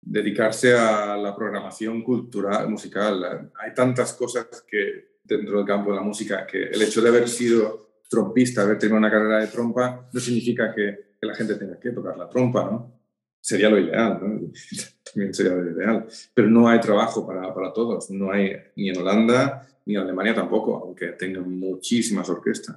[0.02, 3.50] dedicarse a la programación cultural, musical.
[3.58, 7.28] Hay tantas cosas que dentro del campo de la música que el hecho de haber
[7.28, 11.90] sido trompista, haber tenido una carrera de trompa, no significa que, la gente tenga que
[11.90, 12.99] tocar la trompa, ¿no?
[13.40, 14.50] Sería lo ideal, ¿no?
[15.12, 16.06] También sería lo ideal.
[16.34, 18.10] Pero no hay trabajo para, para todos.
[18.10, 22.76] No hay ni en Holanda ni en Alemania tampoco, aunque tengan muchísimas orquestas.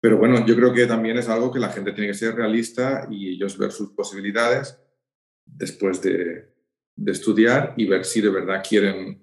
[0.00, 3.06] Pero bueno, yo creo que también es algo que la gente tiene que ser realista
[3.10, 4.78] y ellos ver sus posibilidades
[5.44, 6.48] después de,
[7.06, 9.22] estudiar y ver si de verdad quieren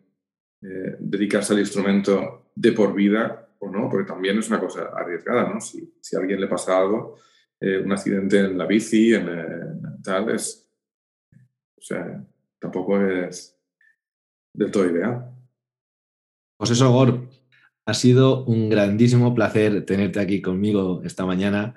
[0.63, 5.47] eh, dedicarse al instrumento de por vida o no, porque también es una cosa arriesgada,
[5.47, 5.61] ¿no?
[5.61, 7.17] Si, a alguien le pasa algo,
[7.59, 9.86] eh, un accidente en la bici, en, tal,
[10.33, 10.69] es,
[11.77, 12.23] o sea,
[12.59, 13.57] tampoco es
[14.53, 15.31] del todo ideal.
[16.59, 17.27] José Sogor,
[17.87, 21.73] ha sido un grandísimo placer tenerte aquí conmigo esta mañana.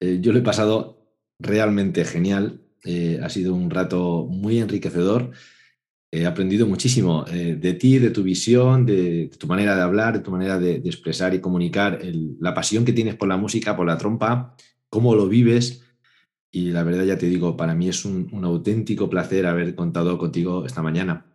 [0.00, 2.62] Eh, yo lo he pasado realmente genial.
[2.82, 5.32] Eh, ha sido un rato muy enriquecedor.
[6.10, 10.20] He aprendido muchísimo eh, de ti, de tu visión, de, tu manera de hablar, de
[10.20, 12.00] tu manera de, expresar y comunicar,
[12.40, 14.56] la pasión que tienes por la música, por la trompa,
[14.88, 15.82] cómo lo vives.
[16.50, 20.66] Y la verdad, ya te digo, para mí es un, auténtico placer haber contado contigo
[20.66, 21.26] esta mañana.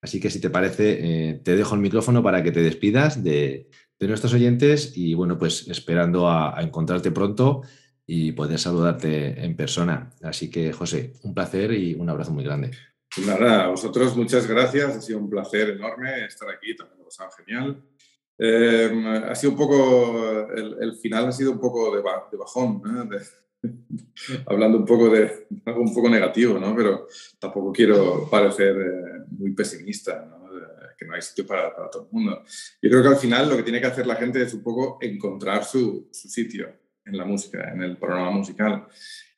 [0.00, 0.98] Así que si te parece,
[1.30, 3.70] eh, te dejo el micrófono para que te despidas de,
[4.00, 7.62] nuestros oyentes y bueno, pues esperando a encontrarte pronto
[8.06, 10.10] y poder saludarte en persona.
[10.22, 12.70] Así que, José, un placer y un abrazo muy grande.
[13.14, 17.04] Pues nada, a vosotros muchas gracias, ha sido un placer enorme estar aquí, también lo
[17.04, 17.82] pasado genial.
[18.36, 22.82] Em, ha sido un poco, el, final ha sido un poco de, bajón,
[24.46, 26.74] hablando un poco de algo un poco negativo, ¿no?
[26.74, 27.08] pero
[27.38, 30.44] tampoco quiero parecer eh, muy pesimista, ¿no?
[30.96, 32.42] que no hay sitio para, para, todo el mundo.
[32.80, 34.98] Yo creo que al final lo que tiene que hacer la gente es un poco
[35.00, 36.68] encontrar su, su sitio
[37.04, 38.86] en la música, en el programa musical.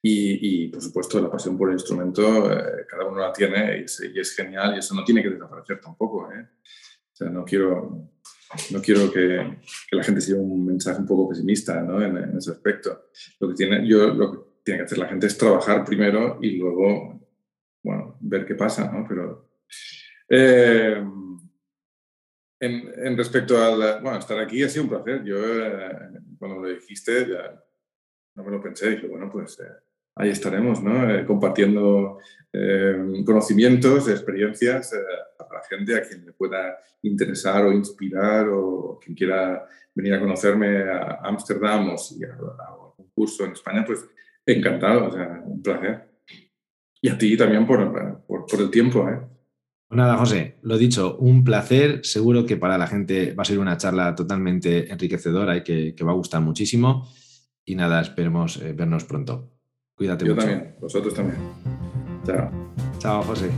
[0.08, 4.36] Y, por supuesto, la pasión por el instrumento, eh, cada uno la tiene y es,
[4.36, 6.30] genial y eso no tiene que desaparecer tampoco.
[6.32, 6.46] ¿eh?
[7.12, 8.08] O sea, no quiero,
[8.70, 12.02] no quiero que, que, la gente se un mensaje un poco pesimista ¿no?
[12.02, 13.08] en, ese aspecto.
[13.40, 16.56] Lo que, tiene, yo, lo que tiene que hacer la gente es trabajar primero y
[16.56, 17.28] luego,
[17.82, 19.06] bueno, ver qué pasa, ¿no?
[19.08, 19.50] Pero...
[20.28, 21.02] Eh,
[22.58, 25.24] en, respecto a bueno, estar aquí ha sido un placer.
[25.24, 27.62] Yo, eh, cuando me lo dijiste, ya
[28.34, 28.90] no me lo pensé.
[28.90, 29.85] Dije, bueno, pues eh,
[30.16, 30.80] ahí estaremos.
[30.80, 32.18] Eh, compartiendo
[33.26, 39.66] conocimientos, experiencias a la gente a quien le pueda interesar o inspirar o quien quiera
[39.94, 42.34] venir a conocerme a Ámsterdam o si a,
[42.96, 44.06] un curso en España, pues
[44.46, 46.08] encantado, o sea, un placer.
[47.02, 47.80] Y a ti también por
[48.58, 49.20] el tiempo, ¿eh?
[49.88, 52.04] Pues nada, José, lo dicho, un placer.
[52.04, 56.10] Seguro que para la gente va a ser una charla totalmente enriquecedora y que, va
[56.10, 57.08] a gustar muchísimo.
[57.64, 59.55] Y nada, esperemos eh, vernos pronto.
[59.96, 60.46] Cuídate Yo mucho.
[60.46, 61.38] Yo también, vosotros también.
[62.26, 62.50] Chao.
[62.98, 63.50] Chao, José.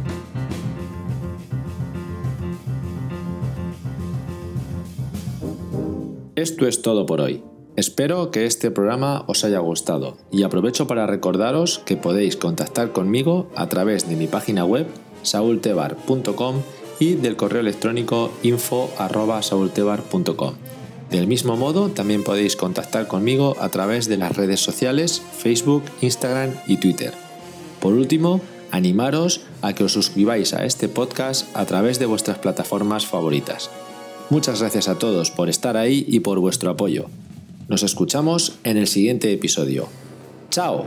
[6.36, 7.43] Esto es todo por hoy.
[7.74, 13.51] Espero que este programa os haya gustado y aprovecho para recordaros que podéis contactar conmigo
[13.57, 14.86] a través de mi página web
[15.22, 16.62] saultebar.com
[17.01, 20.55] y del correo electrónico info.saultebar.com.
[21.11, 26.54] Del mismo modo, también podéis contactar conmigo a través de las redes sociales Facebook, Instagram
[26.66, 27.14] y Twitter.
[27.80, 33.06] Por último, animaros a que os suscribáis a este podcast a través de vuestras plataformas
[33.06, 33.70] favoritas.
[34.30, 37.06] Muchas gracias a todos por estar ahí y por vuestro apoyo.
[37.68, 39.88] Nos escuchamos en el siguiente episodio.
[40.50, 40.84] ¡Chao!